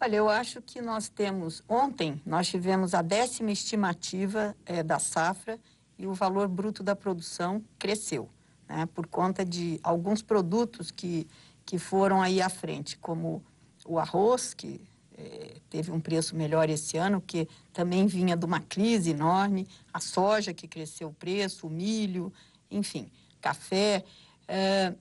Olha, 0.00 0.16
eu 0.16 0.28
acho 0.28 0.60
que 0.60 0.82
nós 0.82 1.08
temos. 1.08 1.62
Ontem 1.68 2.20
nós 2.26 2.48
tivemos 2.48 2.92
a 2.92 3.02
décima 3.02 3.52
estimativa 3.52 4.56
eh, 4.66 4.82
da 4.82 4.98
safra 4.98 5.60
e 5.96 6.08
o 6.08 6.12
valor 6.12 6.48
bruto 6.48 6.82
da 6.82 6.96
produção 6.96 7.62
cresceu, 7.78 8.28
né, 8.68 8.86
por 8.94 9.06
conta 9.06 9.44
de 9.44 9.78
alguns 9.82 10.22
produtos 10.22 10.90
que, 10.90 11.26
que 11.64 11.78
foram 11.78 12.20
aí 12.20 12.40
à 12.40 12.48
frente, 12.48 12.96
como 12.98 13.42
o 13.84 13.98
arroz, 13.98 14.54
que 14.54 14.80
eh, 15.16 15.56
teve 15.68 15.90
um 15.90 16.00
preço 16.00 16.36
melhor 16.36 16.70
esse 16.70 16.96
ano, 16.96 17.20
que 17.20 17.48
também 17.72 18.06
vinha 18.06 18.36
de 18.36 18.44
uma 18.44 18.60
crise 18.60 19.10
enorme, 19.10 19.66
a 19.92 20.00
soja, 20.00 20.54
que 20.54 20.68
cresceu 20.68 21.08
o 21.08 21.14
preço, 21.14 21.66
o 21.66 21.70
milho, 21.70 22.32
enfim 22.70 23.10
café. 23.42 24.04
É, 24.46 24.94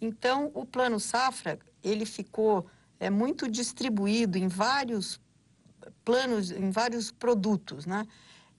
então, 0.00 0.50
o 0.54 0.64
Plano 0.64 0.98
Safra, 0.98 1.58
ele 1.82 2.06
ficou 2.06 2.66
é, 2.98 3.10
muito 3.10 3.50
distribuído 3.50 4.38
em 4.38 4.48
vários 4.48 5.20
planos, 6.04 6.50
em 6.50 6.70
vários 6.70 7.10
produtos, 7.10 7.84
né? 7.84 8.06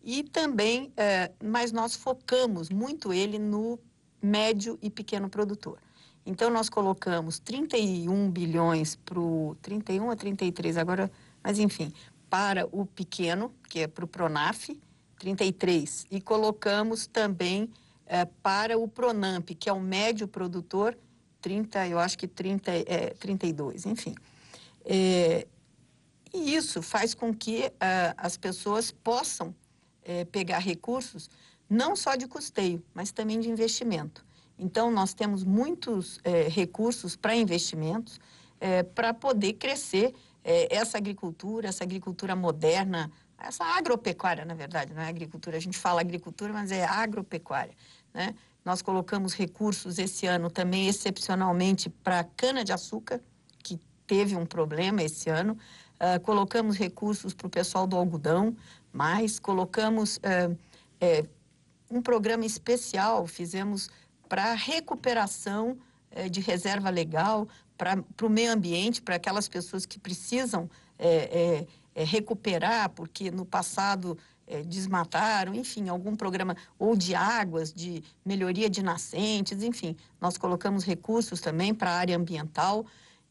E 0.04 0.22
também, 0.24 0.92
é, 0.98 1.32
mas 1.42 1.72
nós 1.72 1.96
focamos 1.96 2.70
muito 2.70 3.14
ele 3.14 3.40
no 3.40 3.80
médio 4.24 4.80
e 4.82 4.90
pequeno 4.90 5.30
produtor. 5.30 5.78
Então, 6.26 6.50
nós 6.50 6.70
colocamos 6.70 7.38
31 7.40 8.32
bilhões 8.32 8.96
para 8.96 9.20
o... 9.20 9.58
31 9.62 10.10
a 10.10 10.16
33 10.16 10.78
agora, 10.78 11.12
mas 11.44 11.60
enfim, 11.60 11.92
para 12.30 12.66
o 12.72 12.86
pequeno, 12.86 13.54
que 13.70 13.82
é 13.82 13.88
para 13.88 14.06
o 14.06 14.08
Pronaf, 14.08 14.70
33. 15.20 16.06
E 16.10 16.22
colocamos 16.22 17.06
também 17.06 17.70
é, 18.06 18.26
para 18.26 18.78
o 18.78 18.88
Pronamp, 18.88 19.50
que 19.50 19.70
é 19.70 19.74
o 19.74 19.80
médio 19.80 20.28
produtor, 20.28 20.98
30, 21.42 21.88
eu 21.88 22.00
acho 22.00 22.18
que 22.18 22.28
30, 22.28 22.72
é, 22.72 23.14
32, 23.20 23.86
enfim. 23.86 24.16
É, 24.86 25.46
e 26.34 26.56
isso 26.56 26.82
faz 26.82 27.14
com 27.14 27.34
que 27.34 27.64
é, 27.64 27.72
as 28.18 28.38
pessoas 28.38 28.92
possam 28.92 29.54
é, 30.04 30.26
pegar 30.26 30.60
recursos 30.60 31.30
não 31.74 31.96
só 31.96 32.16
de 32.16 32.28
custeio, 32.28 32.84
mas 32.94 33.12
também 33.12 33.40
de 33.40 33.50
investimento. 33.50 34.26
Então, 34.58 34.92
nós 34.92 35.14
temos 35.14 35.44
muitos 35.44 36.20
é, 36.24 36.48
recursos 36.48 37.16
para 37.16 37.36
investimentos, 37.36 38.20
para 38.96 39.14
poder 39.14 39.54
crescer 39.54 40.14
essa 40.42 40.98
agricultura, 40.98 41.68
essa 41.68 41.84
agricultura 41.84 42.34
moderna, 42.34 43.12
essa 43.38 43.66
agropecuária, 43.66 44.46
na 44.46 44.54
verdade, 44.54 44.94
não 44.94 45.02
é 45.02 45.10
agricultura. 45.10 45.58
A 45.58 45.60
gente 45.60 45.78
fala 45.78 46.00
agricultura, 46.00 46.54
mas 46.54 46.72
é 46.72 46.86
agropecuária. 46.86 47.74
Né? 48.14 48.34
Nós 48.64 48.82
colocamos 48.82 49.34
recursos 49.34 50.00
esse 50.00 50.26
ano 50.26 50.50
também, 50.50 50.88
excepcionalmente, 50.88 51.90
para 51.90 52.24
cana-de-açúcar, 52.24 53.20
que 53.62 53.80
teve 54.08 54.36
um 54.36 54.46
problema 54.46 55.04
esse 55.04 55.30
ano. 55.30 55.58
Uh, 55.96 56.20
colocamos 56.22 56.78
recursos 56.78 57.34
para 57.34 57.48
o 57.48 57.50
pessoal 57.50 57.86
do 57.86 57.98
algodão, 57.98 58.56
mas 58.92 59.40
colocamos 59.40 60.18
uh, 60.18 60.58
é, 61.02 61.26
um 61.98 62.02
programa 62.02 62.46
especial, 62.46 63.26
fizemos 63.28 63.90
para 64.28 64.54
recuperação 64.54 65.78
é, 66.12 66.28
de 66.30 66.40
reserva 66.40 66.90
legal, 66.90 67.48
para 67.78 68.04
o 68.22 68.30
meio 68.30 68.52
ambiente, 68.52 69.02
para 69.02 69.16
aquelas 69.16 69.48
pessoas 69.48 69.86
que 69.86 70.00
precisam 70.00 70.70
é, 70.98 71.66
recuperar, 71.96 72.90
porque 72.90 73.30
no 73.30 73.46
passado 73.46 74.18
é, 74.46 74.62
desmataram, 74.62 75.54
enfim, 75.54 75.90
algum 75.90 76.16
programa 76.16 76.56
ou 76.78 76.96
de 76.96 77.16
águas, 77.16 77.74
de 77.74 78.04
melhoria 78.26 78.70
de 78.70 78.84
nascentes, 78.84 79.64
enfim, 79.64 79.96
nós 80.20 80.38
colocamos 80.38 80.84
recursos 80.84 81.40
também 81.40 81.74
para 81.74 81.92
a 81.92 81.96
área 81.96 82.18
ambiental. 82.18 82.86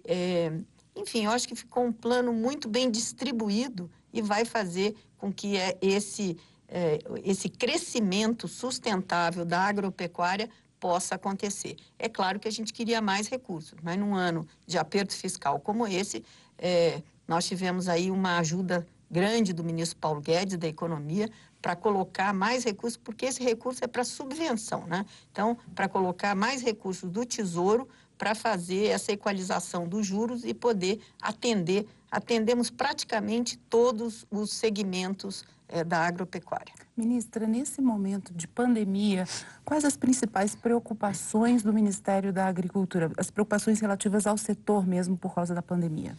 É, 0.04 0.52
enfim, 0.96 1.24
eu 1.24 1.30
acho 1.30 1.46
que 1.46 1.54
ficou 1.54 1.84
um 1.84 1.92
plano 1.92 2.32
muito 2.32 2.68
bem 2.68 2.90
distribuído 2.90 3.90
e 4.12 4.22
vai 4.22 4.44
fazer 4.44 4.94
com 5.18 5.32
que 5.32 5.54
esse, 5.80 6.36
é, 6.72 6.98
esse 7.22 7.50
crescimento 7.50 8.48
sustentável 8.48 9.44
da 9.44 9.60
agropecuária 9.60 10.48
possa 10.80 11.16
acontecer. 11.16 11.76
É 11.98 12.08
claro 12.08 12.40
que 12.40 12.48
a 12.48 12.50
gente 12.50 12.72
queria 12.72 13.00
mais 13.02 13.28
recursos, 13.28 13.78
mas 13.82 13.98
num 13.98 14.14
ano 14.14 14.48
de 14.66 14.78
aperto 14.78 15.14
fiscal 15.14 15.60
como 15.60 15.86
esse, 15.86 16.24
é, 16.56 17.02
nós 17.28 17.46
tivemos 17.46 17.88
aí 17.88 18.10
uma 18.10 18.38
ajuda 18.38 18.86
grande 19.10 19.52
do 19.52 19.62
ministro 19.62 19.98
Paulo 19.98 20.22
Guedes 20.22 20.56
da 20.56 20.66
Economia 20.66 21.28
para 21.60 21.76
colocar 21.76 22.32
mais 22.32 22.64
recursos, 22.64 22.96
porque 22.96 23.26
esse 23.26 23.42
recurso 23.42 23.84
é 23.84 23.86
para 23.86 24.02
subvenção, 24.02 24.86
né? 24.86 25.04
Então, 25.30 25.56
para 25.74 25.88
colocar 25.88 26.34
mais 26.34 26.62
recursos 26.62 27.08
do 27.08 27.24
Tesouro 27.24 27.86
para 28.16 28.34
fazer 28.34 28.86
essa 28.86 29.12
equalização 29.12 29.86
dos 29.86 30.06
juros 30.06 30.42
e 30.44 30.54
poder 30.54 31.00
atender, 31.20 31.86
atendemos 32.10 32.70
praticamente 32.70 33.58
todos 33.58 34.26
os 34.30 34.50
segmentos 34.50 35.44
é, 35.72 35.82
da 35.82 36.06
agropecuária. 36.06 36.72
Ministra, 36.94 37.46
nesse 37.46 37.80
momento 37.80 38.32
de 38.34 38.46
pandemia, 38.46 39.26
quais 39.64 39.84
as 39.84 39.96
principais 39.96 40.54
preocupações 40.54 41.62
do 41.62 41.72
Ministério 41.72 42.32
da 42.32 42.46
Agricultura, 42.46 43.10
as 43.16 43.30
preocupações 43.30 43.80
relativas 43.80 44.26
ao 44.26 44.36
setor 44.36 44.86
mesmo 44.86 45.16
por 45.16 45.34
causa 45.34 45.54
da 45.54 45.62
pandemia? 45.62 46.14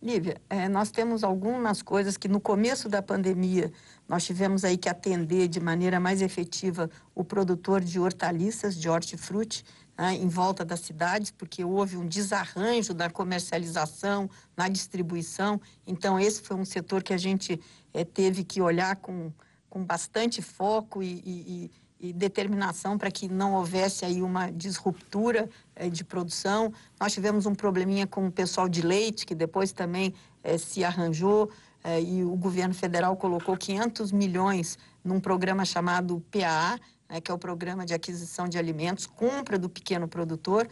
Lívia, 0.00 0.40
é, 0.48 0.68
nós 0.68 0.92
temos 0.92 1.24
algumas 1.24 1.82
coisas 1.82 2.16
que 2.16 2.28
no 2.28 2.38
começo 2.38 2.88
da 2.88 3.02
pandemia 3.02 3.72
nós 4.06 4.24
tivemos 4.24 4.64
aí 4.64 4.76
que 4.76 4.88
atender 4.88 5.48
de 5.48 5.58
maneira 5.58 5.98
mais 5.98 6.22
efetiva 6.22 6.88
o 7.16 7.24
produtor 7.24 7.80
de 7.80 7.98
hortaliças, 7.98 8.76
de 8.76 8.88
hortifruti, 8.88 9.64
né, 9.98 10.14
em 10.14 10.28
volta 10.28 10.64
das 10.64 10.80
cidades, 10.80 11.32
porque 11.32 11.64
houve 11.64 11.96
um 11.96 12.06
desarranjo 12.06 12.94
na 12.94 13.10
comercialização, 13.10 14.30
na 14.56 14.68
distribuição. 14.68 15.60
Então, 15.84 16.20
esse 16.20 16.40
foi 16.42 16.56
um 16.56 16.64
setor 16.64 17.02
que 17.02 17.12
a 17.12 17.18
gente 17.18 17.60
é, 17.98 18.04
teve 18.04 18.44
que 18.44 18.60
olhar 18.60 18.94
com, 18.96 19.32
com 19.68 19.84
bastante 19.84 20.40
foco 20.40 21.02
e, 21.02 21.20
e, 21.26 21.70
e 22.08 22.12
determinação 22.12 22.96
para 22.96 23.10
que 23.10 23.28
não 23.28 23.54
houvesse 23.54 24.04
aí 24.04 24.22
uma 24.22 24.50
disruptura 24.50 25.50
eh, 25.74 25.88
de 25.88 26.04
produção. 26.04 26.72
Nós 27.00 27.12
tivemos 27.12 27.44
um 27.44 27.56
probleminha 27.56 28.06
com 28.06 28.28
o 28.28 28.30
pessoal 28.30 28.68
de 28.68 28.82
leite, 28.82 29.26
que 29.26 29.34
depois 29.34 29.72
também 29.72 30.14
eh, 30.44 30.58
se 30.58 30.84
arranjou, 30.84 31.50
e 32.04 32.22
o 32.24 32.34
governo 32.36 32.74
federal 32.74 33.16
colocou 33.16 33.56
500 33.56 34.12
milhões 34.12 34.76
num 35.02 35.20
programa 35.20 35.64
chamado 35.64 36.22
PAA, 36.30 36.78
né, 37.08 37.20
que 37.20 37.30
é 37.30 37.34
o 37.34 37.38
Programa 37.38 37.86
de 37.86 37.94
Aquisição 37.94 38.48
de 38.48 38.58
Alimentos, 38.58 39.06
compra 39.06 39.56
do 39.58 39.70
pequeno 39.70 40.06
produtor, 40.06 40.68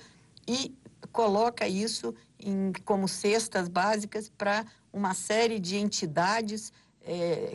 e 0.47 0.77
coloca 1.13 1.67
isso 1.67 2.13
em, 2.39 2.73
como 2.85 3.09
cestas 3.09 3.69
básicas 3.69 4.29
para 4.29 4.67
uma 4.93 5.15
série 5.15 5.59
de 5.59 5.77
entidades 5.77 6.73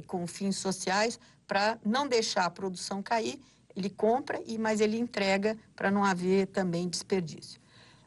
com 0.08 0.26
fins 0.28 0.58
sociais, 0.58 1.20
para 1.48 1.78
não 1.84 2.08
deixar 2.08 2.46
a 2.46 2.50
produção 2.50 3.04
cair 3.04 3.40
ele 3.76 3.90
compra, 3.90 4.42
e 4.46 4.58
mas 4.58 4.82
ele 4.82 4.98
entrega 4.98 5.58
para 5.76 5.92
não 5.92 6.04
haver 6.04 6.48
também 6.48 6.88
desperdício. 6.88 7.60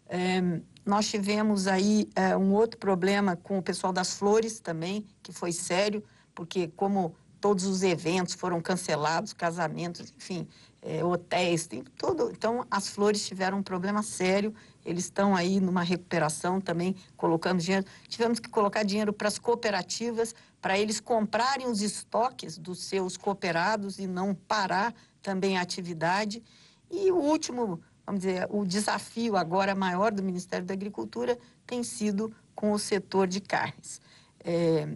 É, 0.07 0.61
nós 0.85 1.09
tivemos 1.09 1.67
aí 1.67 2.09
é, 2.15 2.37
um 2.37 2.53
outro 2.53 2.79
problema 2.79 3.37
com 3.37 3.59
o 3.59 3.63
pessoal 3.63 3.93
das 3.93 4.15
flores 4.15 4.61
também, 4.61 5.07
que 5.23 5.33
foi 5.33 5.53
sério, 5.53 6.05
porque 6.35 6.69
como 6.77 7.15
todos 7.41 7.65
os 7.65 7.83
eventos 7.83 8.35
foram 8.35 8.61
cancelados, 8.61 9.33
casamentos, 9.33 10.13
enfim, 10.17 10.47
é, 10.83 11.03
hotéis, 11.05 11.67
tem 11.67 11.83
tudo. 11.97 12.31
Então, 12.31 12.67
as 12.71 12.89
flores 12.89 13.27
tiveram 13.27 13.59
um 13.59 13.63
problema 13.63 14.03
sério. 14.03 14.55
Eles 14.85 15.05
estão 15.05 15.35
aí 15.35 15.61
numa 15.61 15.83
recuperação 15.83 16.61
também, 16.61 16.95
colocando 17.17 17.61
dinheiro. 17.61 17.87
Tivemos 18.09 18.39
que 18.39 18.49
colocar 18.49 18.83
dinheiro 18.83 19.13
para 19.13 19.29
as 19.29 19.39
cooperativas, 19.39 20.35
para 20.61 20.79
eles 20.79 21.01
comprarem 21.01 21.67
os 21.67 21.81
estoques 21.81 22.59
dos 22.59 22.85
seus 22.85 23.17
cooperados 23.17 23.99
e 23.99 24.07
não 24.07 24.35
parar 24.35 24.95
também 25.23 25.57
a 25.57 25.63
atividade. 25.63 26.43
E 26.91 27.11
o 27.11 27.17
último, 27.17 27.81
vamos 28.07 28.23
dizer, 28.23 28.47
o 28.51 28.65
desafio 28.65 29.37
agora 29.37 29.75
maior 29.75 30.13
do 30.13 30.23
Ministério 30.23 30.67
da 30.67 30.75
Agricultura 30.75 31.39
tem 31.67 31.83
sido 31.83 32.33
com 32.55 32.73
o 32.73 32.79
setor 32.79 33.27
de 33.27 33.41
carnes. 33.41 34.01
É, 34.45 34.89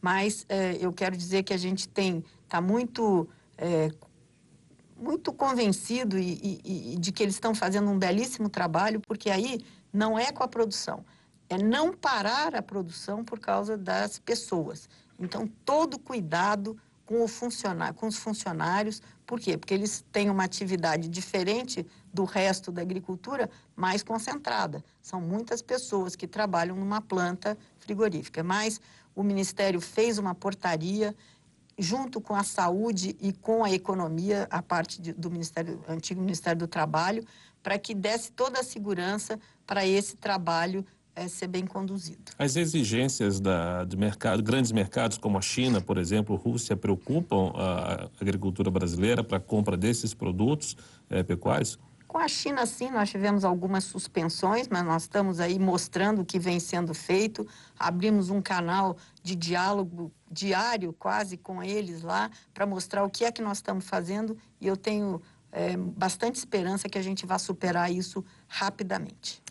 mas 0.00 0.44
é, 0.48 0.76
eu 0.80 0.92
quero 0.92 1.16
dizer 1.16 1.42
que 1.42 1.52
a 1.52 1.58
gente 1.58 1.88
tem 1.88 2.24
está 2.54 2.60
muito 2.60 3.28
é, 3.58 3.90
muito 4.96 5.32
convencido 5.32 6.18
e, 6.18 6.60
e, 6.64 6.94
e, 6.94 6.96
de 6.96 7.12
que 7.12 7.22
eles 7.22 7.34
estão 7.34 7.54
fazendo 7.54 7.90
um 7.90 7.98
belíssimo 7.98 8.48
trabalho, 8.48 9.00
porque 9.00 9.30
aí 9.30 9.64
não 9.92 10.18
é 10.18 10.32
com 10.32 10.42
a 10.42 10.48
produção, 10.48 11.04
é 11.48 11.58
não 11.58 11.92
parar 11.92 12.54
a 12.54 12.62
produção 12.62 13.24
por 13.24 13.38
causa 13.38 13.76
das 13.76 14.18
pessoas. 14.18 14.88
Então, 15.18 15.46
todo 15.64 15.98
cuidado 15.98 16.76
com, 17.04 17.22
o 17.22 17.28
funcionário, 17.28 17.94
com 17.94 18.06
os 18.06 18.16
funcionários, 18.16 19.02
por 19.26 19.40
quê? 19.40 19.56
Porque 19.56 19.74
eles 19.74 20.04
têm 20.10 20.30
uma 20.30 20.44
atividade 20.44 21.08
diferente 21.08 21.86
do 22.12 22.24
resto 22.24 22.72
da 22.72 22.82
agricultura, 22.82 23.50
mais 23.76 24.02
concentrada. 24.02 24.82
São 25.02 25.20
muitas 25.20 25.62
pessoas 25.62 26.16
que 26.16 26.26
trabalham 26.26 26.76
numa 26.76 27.00
planta 27.00 27.56
frigorífica. 27.78 28.42
Mas 28.42 28.80
o 29.14 29.22
Ministério 29.22 29.80
fez 29.80 30.18
uma 30.18 30.34
portaria 30.34 31.14
junto 31.78 32.20
com 32.20 32.34
a 32.34 32.44
saúde 32.44 33.16
e 33.20 33.32
com 33.32 33.64
a 33.64 33.70
economia, 33.70 34.46
a 34.50 34.62
parte 34.62 35.00
de, 35.00 35.12
do 35.12 35.30
Ministério, 35.30 35.80
antigo 35.88 36.20
Ministério 36.20 36.58
do 36.60 36.68
Trabalho, 36.68 37.24
para 37.62 37.78
que 37.78 37.94
desse 37.94 38.30
toda 38.32 38.60
a 38.60 38.62
segurança 38.62 39.38
para 39.66 39.86
esse 39.86 40.16
trabalho 40.16 40.84
é, 41.16 41.28
ser 41.28 41.46
bem 41.46 41.66
conduzido. 41.66 42.32
As 42.38 42.56
exigências 42.56 43.40
da, 43.40 43.84
de 43.84 43.96
mercado, 43.96 44.42
grandes 44.42 44.72
mercados 44.72 45.16
como 45.16 45.38
a 45.38 45.40
China, 45.40 45.80
por 45.80 45.96
exemplo, 45.96 46.34
Rússia, 46.36 46.76
preocupam 46.76 47.52
a 47.54 48.10
agricultura 48.20 48.70
brasileira 48.70 49.22
para 49.22 49.38
a 49.38 49.40
compra 49.40 49.76
desses 49.76 50.12
produtos 50.12 50.76
é, 51.08 51.22
pecuários? 51.22 51.78
Com 52.06 52.18
a 52.18 52.28
China, 52.28 52.64
sim, 52.64 52.90
nós 52.90 53.10
tivemos 53.10 53.44
algumas 53.44 53.82
suspensões, 53.82 54.68
mas 54.68 54.84
nós 54.84 55.02
estamos 55.02 55.40
aí 55.40 55.58
mostrando 55.58 56.22
o 56.22 56.24
que 56.24 56.38
vem 56.38 56.60
sendo 56.60 56.94
feito. 56.94 57.44
Abrimos 57.76 58.30
um 58.30 58.40
canal 58.40 58.96
de 59.20 59.34
diálogo 59.34 60.12
diário, 60.34 60.92
quase, 60.92 61.36
com 61.36 61.62
eles 61.62 62.02
lá, 62.02 62.30
para 62.52 62.66
mostrar 62.66 63.04
o 63.04 63.08
que 63.08 63.24
é 63.24 63.32
que 63.32 63.40
nós 63.40 63.58
estamos 63.58 63.88
fazendo 63.88 64.36
e 64.60 64.66
eu 64.66 64.76
tenho 64.76 65.22
é, 65.52 65.76
bastante 65.76 66.36
esperança 66.36 66.88
que 66.88 66.98
a 66.98 67.02
gente 67.02 67.24
vá 67.24 67.38
superar 67.38 67.90
isso 67.90 68.24
rapidamente. 68.48 69.42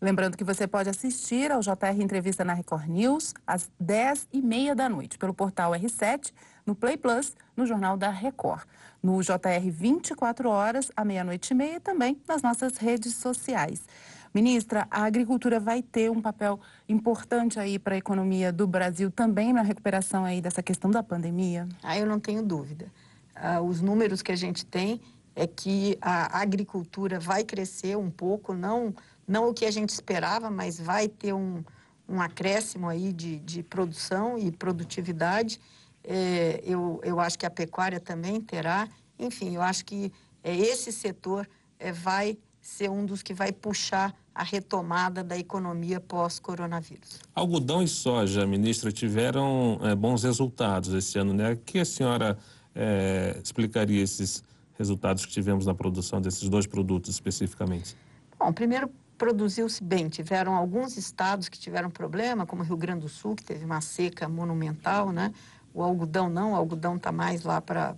Lembrando 0.00 0.36
que 0.36 0.44
você 0.44 0.64
pode 0.68 0.88
assistir 0.88 1.50
ao 1.50 1.60
JR 1.60 2.00
Entrevista 2.00 2.44
na 2.44 2.54
Record 2.54 2.86
News 2.86 3.34
às 3.44 3.68
10h30 3.82 4.74
da 4.74 4.88
noite, 4.88 5.18
pelo 5.18 5.34
portal 5.34 5.72
R7, 5.72 6.32
no 6.64 6.74
Play 6.74 6.96
Plus, 6.96 7.34
no 7.56 7.66
Jornal 7.66 7.96
da 7.96 8.10
Record. 8.10 8.64
No 9.02 9.20
JR 9.22 9.70
24 9.70 10.48
horas, 10.48 10.92
à 10.94 11.04
meia-noite 11.04 11.50
e 11.50 11.54
meia, 11.54 11.80
também 11.80 12.20
nas 12.28 12.42
nossas 12.42 12.76
redes 12.76 13.14
sociais. 13.14 13.82
Ministra, 14.34 14.86
a 14.90 15.04
agricultura 15.04 15.58
vai 15.58 15.82
ter 15.82 16.10
um 16.10 16.20
papel 16.20 16.60
importante 16.88 17.58
aí 17.58 17.78
para 17.78 17.94
a 17.94 17.98
economia 17.98 18.52
do 18.52 18.66
Brasil 18.66 19.10
também 19.10 19.52
na 19.52 19.62
recuperação 19.62 20.24
aí 20.24 20.40
dessa 20.40 20.62
questão 20.62 20.90
da 20.90 21.02
pandemia? 21.02 21.68
Ah, 21.82 21.98
eu 21.98 22.06
não 22.06 22.20
tenho 22.20 22.42
dúvida. 22.42 22.92
Ah, 23.34 23.60
os 23.60 23.80
números 23.80 24.22
que 24.22 24.32
a 24.32 24.36
gente 24.36 24.64
tem 24.64 25.00
é 25.34 25.46
que 25.46 25.96
a 26.00 26.40
agricultura 26.40 27.20
vai 27.20 27.44
crescer 27.44 27.96
um 27.96 28.10
pouco, 28.10 28.52
não 28.52 28.94
não 29.28 29.50
o 29.50 29.54
que 29.54 29.66
a 29.66 29.70
gente 29.70 29.90
esperava, 29.90 30.50
mas 30.50 30.80
vai 30.80 31.06
ter 31.06 31.34
um, 31.34 31.62
um 32.08 32.20
acréscimo 32.20 32.88
aí 32.88 33.12
de, 33.12 33.38
de 33.40 33.62
produção 33.62 34.38
e 34.38 34.50
produtividade. 34.50 35.60
É, 36.02 36.62
eu, 36.64 36.98
eu 37.04 37.20
acho 37.20 37.38
que 37.38 37.44
a 37.44 37.50
pecuária 37.50 38.00
também 38.00 38.40
terá. 38.40 38.88
Enfim, 39.18 39.54
eu 39.54 39.60
acho 39.60 39.84
que 39.84 40.10
é, 40.42 40.56
esse 40.56 40.90
setor 40.90 41.46
é, 41.78 41.92
vai 41.92 42.38
ser 42.60 42.90
um 42.90 43.06
dos 43.06 43.22
que 43.22 43.32
vai 43.32 43.52
puxar 43.52 44.14
a 44.34 44.42
retomada 44.44 45.24
da 45.24 45.36
economia 45.36 45.98
pós-coronavírus. 45.98 47.20
Algodão 47.34 47.82
e 47.82 47.88
soja, 47.88 48.46
ministra, 48.46 48.92
tiveram 48.92 49.80
é, 49.82 49.94
bons 49.94 50.22
resultados 50.22 50.94
esse 50.94 51.18
ano, 51.18 51.32
né? 51.32 51.58
Que 51.66 51.80
a 51.80 51.84
senhora 51.84 52.38
é, 52.74 53.40
explicaria 53.42 54.02
esses 54.02 54.44
resultados 54.78 55.26
que 55.26 55.32
tivemos 55.32 55.66
na 55.66 55.74
produção 55.74 56.20
desses 56.20 56.48
dois 56.48 56.66
produtos 56.66 57.10
especificamente? 57.10 57.96
Bom, 58.38 58.52
primeiro 58.52 58.88
produziu-se 59.16 59.82
bem. 59.82 60.08
Tiveram 60.08 60.54
alguns 60.54 60.96
estados 60.96 61.48
que 61.48 61.58
tiveram 61.58 61.90
problema, 61.90 62.46
como 62.46 62.62
Rio 62.62 62.76
Grande 62.76 63.00
do 63.00 63.08
Sul, 63.08 63.34
que 63.34 63.42
teve 63.42 63.64
uma 63.64 63.80
seca 63.80 64.28
monumental, 64.28 65.10
né? 65.10 65.34
O 65.74 65.82
algodão 65.82 66.28
não, 66.30 66.52
o 66.52 66.54
algodão 66.54 66.94
está 66.94 67.10
mais 67.10 67.42
lá 67.42 67.60
para... 67.60 67.96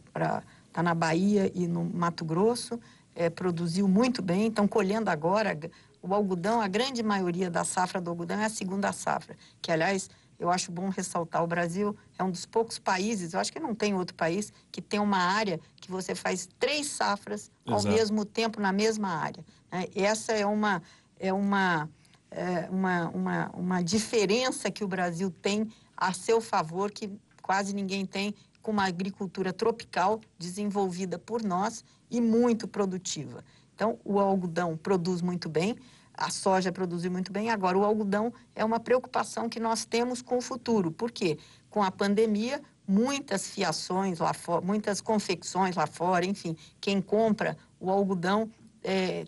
Está 0.70 0.84
na 0.84 0.94
Bahia 0.94 1.50
e 1.52 1.66
no 1.66 1.84
Mato 1.84 2.24
Grosso, 2.24 2.78
é, 3.20 3.28
produziu 3.28 3.86
muito 3.86 4.22
bem, 4.22 4.46
estão 4.46 4.66
colhendo 4.66 5.10
agora. 5.10 5.58
O 6.02 6.14
algodão, 6.14 6.58
a 6.62 6.66
grande 6.66 7.02
maioria 7.02 7.50
da 7.50 7.64
safra 7.64 8.00
do 8.00 8.08
algodão 8.08 8.40
é 8.40 8.46
a 8.46 8.48
segunda 8.48 8.90
safra, 8.92 9.36
que, 9.60 9.70
aliás, 9.70 10.08
eu 10.38 10.48
acho 10.48 10.72
bom 10.72 10.88
ressaltar, 10.88 11.44
o 11.44 11.46
Brasil 11.46 11.94
é 12.18 12.24
um 12.24 12.30
dos 12.30 12.46
poucos 12.46 12.78
países, 12.78 13.34
eu 13.34 13.40
acho 13.40 13.52
que 13.52 13.60
não 13.60 13.74
tem 13.74 13.94
outro 13.94 14.14
país, 14.14 14.50
que 14.72 14.80
tem 14.80 14.98
uma 14.98 15.18
área 15.18 15.60
que 15.76 15.90
você 15.90 16.14
faz 16.14 16.48
três 16.58 16.86
safras 16.86 17.50
Exato. 17.66 17.86
ao 17.86 17.92
mesmo 17.92 18.24
tempo 18.24 18.58
na 18.58 18.72
mesma 18.72 19.08
área. 19.08 19.44
Né? 19.70 19.84
Essa 19.94 20.32
é 20.32 20.46
uma 20.46 20.80
é 21.18 21.30
uma, 21.30 21.90
é 22.30 22.68
uma, 22.70 23.08
uma, 23.10 23.50
uma 23.50 23.82
diferença 23.82 24.70
que 24.70 24.82
o 24.82 24.88
Brasil 24.88 25.30
tem 25.30 25.70
a 25.94 26.14
seu 26.14 26.40
favor, 26.40 26.90
que 26.90 27.12
quase 27.42 27.74
ninguém 27.74 28.06
tem, 28.06 28.34
com 28.62 28.70
uma 28.70 28.86
agricultura 28.86 29.52
tropical 29.52 30.20
desenvolvida 30.38 31.18
por 31.18 31.42
nós 31.42 31.84
e 32.10 32.20
muito 32.20 32.68
produtiva. 32.68 33.44
Então, 33.74 33.98
o 34.04 34.20
algodão 34.20 34.76
produz 34.76 35.22
muito 35.22 35.48
bem, 35.48 35.76
a 36.12 36.30
soja 36.30 36.70
produz 36.70 37.04
muito 37.06 37.32
bem. 37.32 37.50
Agora, 37.50 37.78
o 37.78 37.84
algodão 37.84 38.32
é 38.54 38.64
uma 38.64 38.78
preocupação 38.78 39.48
que 39.48 39.58
nós 39.58 39.84
temos 39.84 40.20
com 40.20 40.36
o 40.36 40.42
futuro. 40.42 40.90
Por 40.90 41.10
quê? 41.10 41.38
Com 41.70 41.82
a 41.82 41.90
pandemia, 41.90 42.60
muitas 42.86 43.46
fiações 43.48 44.18
lá 44.18 44.34
fora, 44.34 44.60
muitas 44.60 45.00
confecções 45.00 45.76
lá 45.76 45.86
fora, 45.86 46.26
enfim, 46.26 46.56
quem 46.80 47.00
compra 47.00 47.56
o 47.78 47.88
algodão 47.90 48.50
é, 48.82 49.24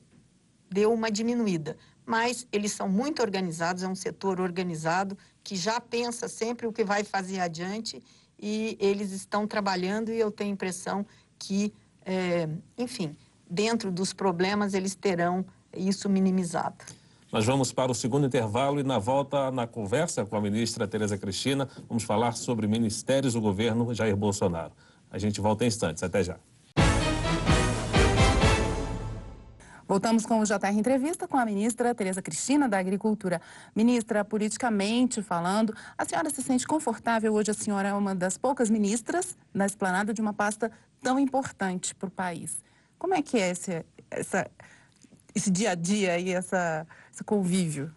deu 0.68 0.92
uma 0.92 1.11
diminuída. 1.11 1.77
Mas 2.05 2.47
eles 2.53 2.73
são 2.73 2.88
muito 2.88 3.23
organizados, 3.23 3.83
é 3.83 3.88
um 3.88 3.95
setor 3.95 4.40
organizado 4.40 5.16
que 5.42 5.57
já 5.57 5.81
pensa 5.81 6.29
sempre 6.29 6.66
o 6.66 6.73
que 6.73 6.85
vai 6.85 7.05
fazer 7.05 7.40
adiante 7.40 8.03
e 8.42 8.76
eles 8.81 9.12
estão 9.12 9.46
trabalhando 9.46 10.11
e 10.11 10.18
eu 10.18 10.31
tenho 10.31 10.50
a 10.50 10.52
impressão 10.52 11.07
que, 11.38 11.72
é, 12.05 12.48
enfim, 12.76 13.16
dentro 13.48 13.92
dos 13.92 14.12
problemas 14.12 14.74
eles 14.74 14.96
terão 14.96 15.46
isso 15.74 16.09
minimizado. 16.09 16.85
Nós 17.33 17.46
vamos 17.46 17.72
para 17.72 17.90
o 17.90 17.94
segundo 17.94 18.26
intervalo 18.26 18.81
e 18.81 18.83
na 18.83 18.98
volta 18.98 19.50
na 19.50 19.66
conversa 19.66 20.26
com 20.26 20.37
a 20.37 20.40
ministra 20.40 20.87
Tereza 20.87 21.16
Cristina, 21.16 21.68
vamos 21.88 22.02
falar 22.02 22.33
sobre 22.33 22.66
ministérios 22.66 23.33
do 23.33 23.40
governo 23.40 23.94
Jair 23.94 24.16
Bolsonaro. 24.16 24.72
A 25.11 25.18
gente 25.18 25.40
volta 25.40 25.64
em 25.64 25.68
instantes. 25.68 26.02
Até 26.02 26.22
já. 26.22 26.38
Voltamos 29.92 30.24
com 30.24 30.40
o 30.40 30.44
JR 30.46 30.72
Entrevista 30.72 31.28
com 31.28 31.37
a 31.37 31.44
ministra 31.44 31.94
Tereza 31.94 32.22
Cristina 32.22 32.66
da 32.66 32.78
Agricultura. 32.78 33.42
Ministra, 33.76 34.24
politicamente 34.24 35.20
falando, 35.20 35.76
a 35.98 36.07
senhora 36.07 36.31
se 36.31 36.42
sente 36.42 36.66
confortável? 36.66 37.35
Hoje 37.35 37.50
a 37.50 37.55
senhora 37.55 37.88
é 37.88 37.92
uma 37.92 38.14
das 38.14 38.38
poucas 38.38 38.70
ministras 38.70 39.37
na 39.52 39.66
esplanada 39.66 40.14
de 40.14 40.22
uma 40.22 40.33
pasta 40.33 40.72
tão 41.02 41.18
importante 41.18 41.94
para 41.94 42.09
o 42.09 42.11
país. 42.11 42.64
Como 42.98 43.12
é 43.12 43.20
que 43.20 43.37
é 43.37 43.50
esse, 43.50 43.85
essa, 44.11 44.50
esse 45.35 45.50
dia 45.50 45.72
a 45.72 45.74
dia 45.74 46.18
e 46.18 46.31
essa, 46.31 46.87
esse 47.12 47.22
convívio? 47.22 47.94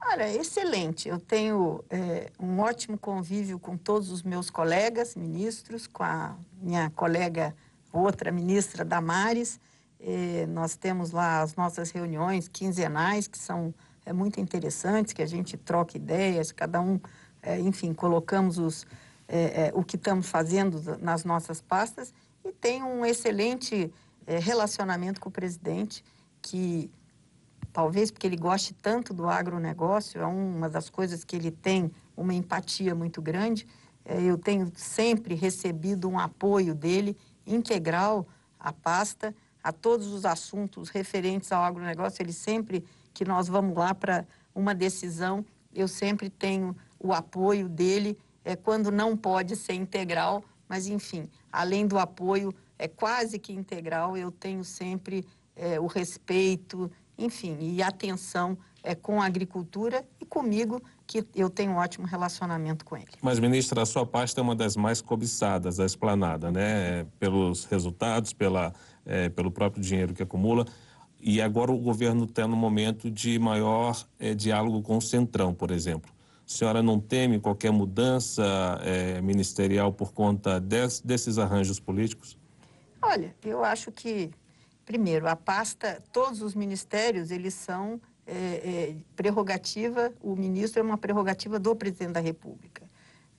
Olha, 0.00 0.32
excelente. 0.32 1.08
Eu 1.08 1.18
tenho 1.18 1.84
é, 1.90 2.30
um 2.38 2.60
ótimo 2.60 2.96
convívio 2.96 3.58
com 3.58 3.76
todos 3.76 4.12
os 4.12 4.22
meus 4.22 4.48
colegas 4.48 5.16
ministros, 5.16 5.88
com 5.88 6.04
a 6.04 6.36
minha 6.60 6.88
colega, 6.90 7.52
outra 7.92 8.30
ministra 8.30 8.84
Damares. 8.84 9.58
Eh, 10.04 10.46
nós 10.48 10.74
temos 10.74 11.12
lá 11.12 11.42
as 11.42 11.54
nossas 11.54 11.92
reuniões 11.92 12.48
quinzenais, 12.48 13.28
que 13.28 13.38
são 13.38 13.72
é, 14.04 14.12
muito 14.12 14.40
interessantes, 14.40 15.12
que 15.12 15.22
a 15.22 15.26
gente 15.26 15.56
troca 15.56 15.96
ideias, 15.96 16.50
cada 16.50 16.80
um, 16.80 16.98
é, 17.40 17.60
enfim, 17.60 17.94
colocamos 17.94 18.58
os, 18.58 18.84
é, 19.28 19.70
o 19.74 19.84
que 19.84 19.94
estamos 19.94 20.28
fazendo 20.28 20.98
nas 20.98 21.24
nossas 21.24 21.60
pastas 21.60 22.12
e 22.44 22.50
tem 22.50 22.82
um 22.82 23.06
excelente 23.06 23.92
relacionamento 24.26 25.20
com 25.20 25.28
o 25.28 25.32
presidente, 25.32 26.04
que 26.40 26.90
talvez 27.72 28.10
porque 28.10 28.26
ele 28.26 28.36
goste 28.36 28.72
tanto 28.74 29.12
do 29.12 29.28
agronegócio, 29.28 30.20
é 30.20 30.26
uma 30.26 30.68
das 30.68 30.88
coisas 30.88 31.24
que 31.24 31.34
ele 31.34 31.50
tem 31.50 31.90
uma 32.16 32.34
empatia 32.34 32.94
muito 32.94 33.20
grande. 33.20 33.66
eu 34.04 34.38
tenho 34.38 34.70
sempre 34.76 35.34
recebido 35.34 36.08
um 36.08 36.18
apoio 36.18 36.72
dele 36.72 37.16
integral 37.46 38.26
à 38.60 38.72
pasta 38.72 39.34
a 39.62 39.72
todos 39.72 40.08
os 40.08 40.24
assuntos 40.24 40.88
referentes 40.88 41.52
ao 41.52 41.62
agronegócio, 41.62 42.22
ele 42.22 42.32
sempre 42.32 42.84
que 43.14 43.24
nós 43.24 43.48
vamos 43.48 43.76
lá 43.76 43.94
para 43.94 44.26
uma 44.54 44.74
decisão, 44.74 45.44
eu 45.74 45.86
sempre 45.86 46.28
tenho 46.28 46.76
o 46.98 47.12
apoio 47.12 47.68
dele, 47.68 48.18
é, 48.44 48.56
quando 48.56 48.90
não 48.90 49.16
pode 49.16 49.56
ser 49.56 49.74
integral, 49.74 50.44
mas 50.68 50.86
enfim, 50.86 51.28
além 51.50 51.86
do 51.86 51.98
apoio, 51.98 52.54
é 52.78 52.88
quase 52.88 53.38
que 53.38 53.52
integral, 53.52 54.16
eu 54.16 54.30
tenho 54.30 54.64
sempre 54.64 55.26
é, 55.54 55.78
o 55.78 55.86
respeito, 55.86 56.90
enfim, 57.16 57.56
e 57.60 57.82
atenção 57.82 58.56
é, 58.82 58.94
com 58.94 59.20
a 59.20 59.26
agricultura 59.26 60.04
e 60.20 60.24
comigo, 60.24 60.82
que 61.06 61.24
eu 61.34 61.50
tenho 61.50 61.72
um 61.72 61.76
ótimo 61.76 62.06
relacionamento 62.06 62.84
com 62.84 62.96
ele. 62.96 63.08
Mas, 63.20 63.38
ministra, 63.38 63.82
a 63.82 63.86
sua 63.86 64.06
pasta 64.06 64.40
é 64.40 64.42
uma 64.42 64.54
das 64.56 64.76
mais 64.76 65.00
cobiçadas 65.00 65.76
da 65.76 65.84
esplanada, 65.84 66.50
né? 66.50 67.06
Pelos 67.18 67.64
resultados, 67.66 68.32
pela 68.32 68.72
é, 69.04 69.28
pelo 69.28 69.50
próprio 69.50 69.82
dinheiro 69.82 70.14
que 70.14 70.22
acumula. 70.22 70.66
e 71.20 71.40
agora 71.40 71.70
o 71.70 71.78
governo 71.78 72.24
está 72.24 72.48
no 72.48 72.56
momento 72.56 73.08
de 73.08 73.38
maior 73.38 74.04
é, 74.18 74.34
diálogo 74.34 74.82
com 74.82 74.96
o 74.96 75.00
Centrão, 75.00 75.54
por 75.54 75.70
exemplo. 75.70 76.10
A 76.44 76.50
senhora 76.50 76.82
não 76.82 76.98
teme 76.98 77.38
qualquer 77.38 77.70
mudança 77.70 78.44
é, 78.82 79.20
ministerial 79.20 79.92
por 79.92 80.12
conta 80.12 80.60
des, 80.60 81.00
desses 81.00 81.38
arranjos 81.38 81.78
políticos? 81.78 82.36
Olha, 83.00 83.34
eu 83.44 83.64
acho 83.64 83.92
que, 83.92 84.30
primeiro, 84.84 85.28
a 85.28 85.36
pasta, 85.36 86.02
todos 86.12 86.42
os 86.42 86.56
ministérios, 86.56 87.30
eles 87.30 87.54
são 87.54 88.00
é, 88.26 88.34
é, 88.34 88.96
prerrogativa, 89.16 90.12
o 90.20 90.36
ministro 90.36 90.80
é 90.80 90.82
uma 90.82 90.96
prerrogativa 90.96 91.58
do 91.58 91.74
presidente 91.74 92.12
da 92.12 92.20
República. 92.20 92.88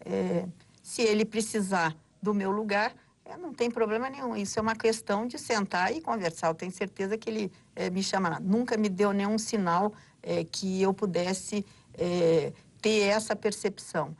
É, 0.05 0.45
se 0.81 1.01
ele 1.01 1.23
precisar 1.23 1.95
do 2.21 2.33
meu 2.33 2.51
lugar, 2.51 2.93
é, 3.23 3.37
não 3.37 3.53
tem 3.53 3.71
problema 3.71 4.09
nenhum. 4.09 4.35
Isso 4.35 4.59
é 4.59 4.61
uma 4.61 4.75
questão 4.75 5.25
de 5.25 5.39
sentar 5.39 5.95
e 5.95 6.01
conversar. 6.01 6.47
Eu 6.47 6.55
tenho 6.55 6.71
certeza 6.71 7.17
que 7.17 7.29
ele 7.29 7.51
é, 7.75 7.89
me 7.89 8.03
chamará. 8.03 8.39
Nunca 8.39 8.75
me 8.75 8.89
deu 8.89 9.13
nenhum 9.13 9.37
sinal 9.37 9.93
é, 10.21 10.43
que 10.43 10.81
eu 10.81 10.93
pudesse 10.93 11.65
ter 12.81 13.01
essa 13.01 13.35
percepção. 13.35 14.17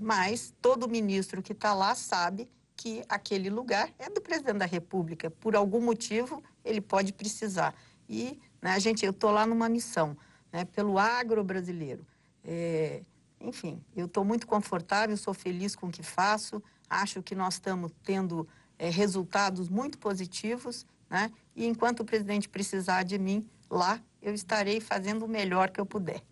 Mas 0.00 0.54
todo 0.62 0.88
ministro 0.88 1.42
que 1.42 1.50
está 1.50 1.74
lá 1.74 1.96
sabe 1.96 2.48
que 2.76 3.02
aquele 3.08 3.50
lugar 3.50 3.90
é 3.98 4.08
do 4.08 4.20
presidente 4.20 4.58
da 4.58 4.64
República. 4.64 5.28
Por 5.28 5.56
algum 5.56 5.80
motivo, 5.80 6.40
ele 6.64 6.80
pode 6.80 7.12
precisar. 7.12 7.74
E 8.08 8.38
né, 8.64 8.80
gente, 8.80 9.04
eu 9.04 9.10
estou 9.10 9.30
lá 9.30 9.46
numa 9.46 9.68
missão 9.68 10.16
né, 10.50 10.64
pelo 10.64 10.98
agro 10.98 11.44
brasileiro. 11.44 12.06
É, 12.42 13.02
enfim, 13.38 13.84
eu 13.94 14.06
estou 14.06 14.24
muito 14.24 14.46
confortável, 14.46 15.14
sou 15.18 15.34
feliz 15.34 15.76
com 15.76 15.88
o 15.88 15.90
que 15.90 16.02
faço. 16.02 16.62
Acho 16.88 17.22
que 17.22 17.34
nós 17.34 17.54
estamos 17.54 17.92
tendo 18.02 18.48
é, 18.78 18.88
resultados 18.88 19.68
muito 19.68 19.98
positivos, 19.98 20.86
né? 21.10 21.30
E 21.54 21.66
enquanto 21.66 22.00
o 22.00 22.04
presidente 22.06 22.48
precisar 22.48 23.02
de 23.02 23.18
mim 23.18 23.46
lá, 23.68 24.00
eu 24.22 24.32
estarei 24.32 24.80
fazendo 24.80 25.26
o 25.26 25.28
melhor 25.28 25.68
que 25.68 25.78
eu 25.78 25.84
puder. 25.84 26.22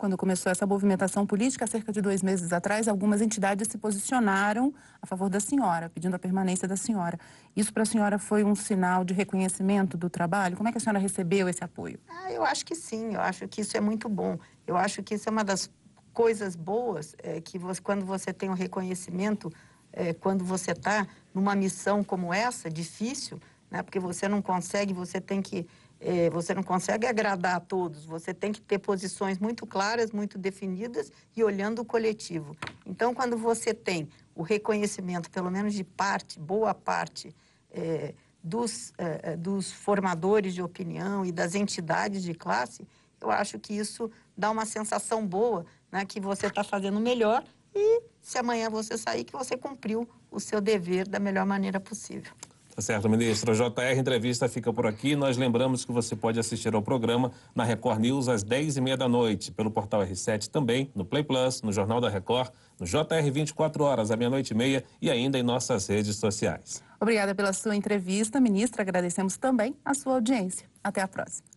Quando 0.00 0.16
começou 0.16 0.50
essa 0.50 0.64
movimentação 0.66 1.26
política, 1.26 1.66
cerca 1.66 1.92
de 1.92 2.00
dois 2.00 2.22
meses 2.22 2.54
atrás, 2.54 2.88
algumas 2.88 3.20
entidades 3.20 3.68
se 3.68 3.76
posicionaram 3.76 4.72
a 5.02 5.06
favor 5.06 5.28
da 5.28 5.38
senhora, 5.38 5.90
pedindo 5.90 6.16
a 6.16 6.18
permanência 6.18 6.66
da 6.66 6.74
senhora. 6.74 7.20
Isso 7.54 7.70
para 7.70 7.82
a 7.82 7.86
senhora 7.86 8.18
foi 8.18 8.42
um 8.42 8.54
sinal 8.54 9.04
de 9.04 9.12
reconhecimento 9.12 9.98
do 9.98 10.08
trabalho? 10.08 10.56
Como 10.56 10.66
é 10.70 10.72
que 10.72 10.78
a 10.78 10.80
senhora 10.80 10.98
recebeu 10.98 11.50
esse 11.50 11.62
apoio? 11.62 12.00
Ah, 12.08 12.32
eu 12.32 12.42
acho 12.42 12.64
que 12.64 12.74
sim, 12.74 13.12
eu 13.12 13.20
acho 13.20 13.46
que 13.46 13.60
isso 13.60 13.76
é 13.76 13.80
muito 13.82 14.08
bom. 14.08 14.38
Eu 14.66 14.74
acho 14.74 15.02
que 15.02 15.16
isso 15.16 15.28
é 15.28 15.32
uma 15.32 15.44
das 15.44 15.70
coisas 16.14 16.56
boas 16.56 17.14
é, 17.22 17.38
que 17.42 17.58
você, 17.58 17.82
quando 17.82 18.06
você 18.06 18.32
tem 18.32 18.48
um 18.48 18.54
reconhecimento 18.54 19.52
é, 19.92 20.14
quando 20.14 20.42
você 20.46 20.70
está 20.70 21.06
numa 21.34 21.54
missão 21.54 22.02
como 22.02 22.32
essa, 22.32 22.70
difícil, 22.70 23.38
né? 23.70 23.82
porque 23.82 24.00
você 24.00 24.26
não 24.26 24.40
consegue, 24.40 24.94
você 24.94 25.20
tem 25.20 25.42
que, 25.42 25.66
é, 26.00 26.30
você 26.30 26.54
não 26.54 26.62
consegue 26.62 27.06
agradar 27.06 27.56
a 27.56 27.60
todos, 27.60 28.06
você 28.06 28.32
tem 28.32 28.50
que 28.50 28.60
ter 28.60 28.78
posições 28.78 29.38
muito 29.38 29.66
claras, 29.66 30.10
muito 30.10 30.38
definidas 30.38 31.12
e 31.36 31.44
olhando 31.44 31.80
o 31.80 31.84
coletivo. 31.84 32.56
Então, 32.86 33.14
quando 33.14 33.36
você 33.36 33.74
tem 33.74 34.08
o 34.34 34.42
reconhecimento, 34.42 35.30
pelo 35.30 35.50
menos 35.50 35.74
de 35.74 35.84
parte, 35.84 36.40
boa 36.40 36.72
parte, 36.72 37.34
é, 37.70 38.14
dos, 38.42 38.92
é, 38.96 39.32
é, 39.32 39.36
dos 39.36 39.70
formadores 39.70 40.54
de 40.54 40.62
opinião 40.62 41.24
e 41.26 41.30
das 41.30 41.54
entidades 41.54 42.22
de 42.22 42.32
classe, 42.32 42.88
eu 43.20 43.30
acho 43.30 43.58
que 43.58 43.74
isso 43.74 44.10
dá 44.34 44.50
uma 44.50 44.64
sensação 44.64 45.26
boa, 45.26 45.66
né, 45.92 46.06
que 46.06 46.18
você 46.18 46.46
está 46.46 46.64
fazendo 46.64 46.98
melhor 46.98 47.44
e 47.74 48.02
se 48.22 48.38
amanhã 48.38 48.70
você 48.70 48.96
sair, 48.96 49.24
que 49.24 49.32
você 49.32 49.56
cumpriu 49.56 50.08
o 50.30 50.40
seu 50.40 50.60
dever 50.60 51.06
da 51.06 51.18
melhor 51.18 51.44
maneira 51.44 51.78
possível. 51.78 52.32
Tá 52.80 52.84
certo, 52.84 53.10
ministro. 53.10 53.54
JR 53.54 53.98
Entrevista 53.98 54.48
fica 54.48 54.72
por 54.72 54.86
aqui. 54.86 55.14
Nós 55.14 55.36
lembramos 55.36 55.84
que 55.84 55.92
você 55.92 56.16
pode 56.16 56.40
assistir 56.40 56.74
ao 56.74 56.80
programa 56.80 57.30
na 57.54 57.62
Record 57.62 58.00
News 58.00 58.26
às 58.26 58.42
10h30 58.42 58.96
da 58.96 59.06
noite, 59.06 59.52
pelo 59.52 59.70
portal 59.70 60.00
R7 60.00 60.48
também, 60.48 60.90
no 60.94 61.04
Play 61.04 61.22
Plus, 61.22 61.60
no 61.60 61.72
Jornal 61.72 62.00
da 62.00 62.08
Record, 62.08 62.50
no 62.80 62.86
JR 62.86 63.30
24 63.30 63.84
horas, 63.84 64.10
à 64.10 64.16
meia-noite 64.16 64.54
e 64.54 64.56
meia 64.56 64.82
e 64.98 65.10
ainda 65.10 65.38
em 65.38 65.42
nossas 65.42 65.88
redes 65.88 66.16
sociais. 66.16 66.82
Obrigada 66.98 67.34
pela 67.34 67.52
sua 67.52 67.76
entrevista, 67.76 68.40
ministra. 68.40 68.80
Agradecemos 68.80 69.36
também 69.36 69.76
a 69.84 69.92
sua 69.92 70.14
audiência. 70.14 70.66
Até 70.82 71.02
a 71.02 71.08
próxima. 71.08 71.49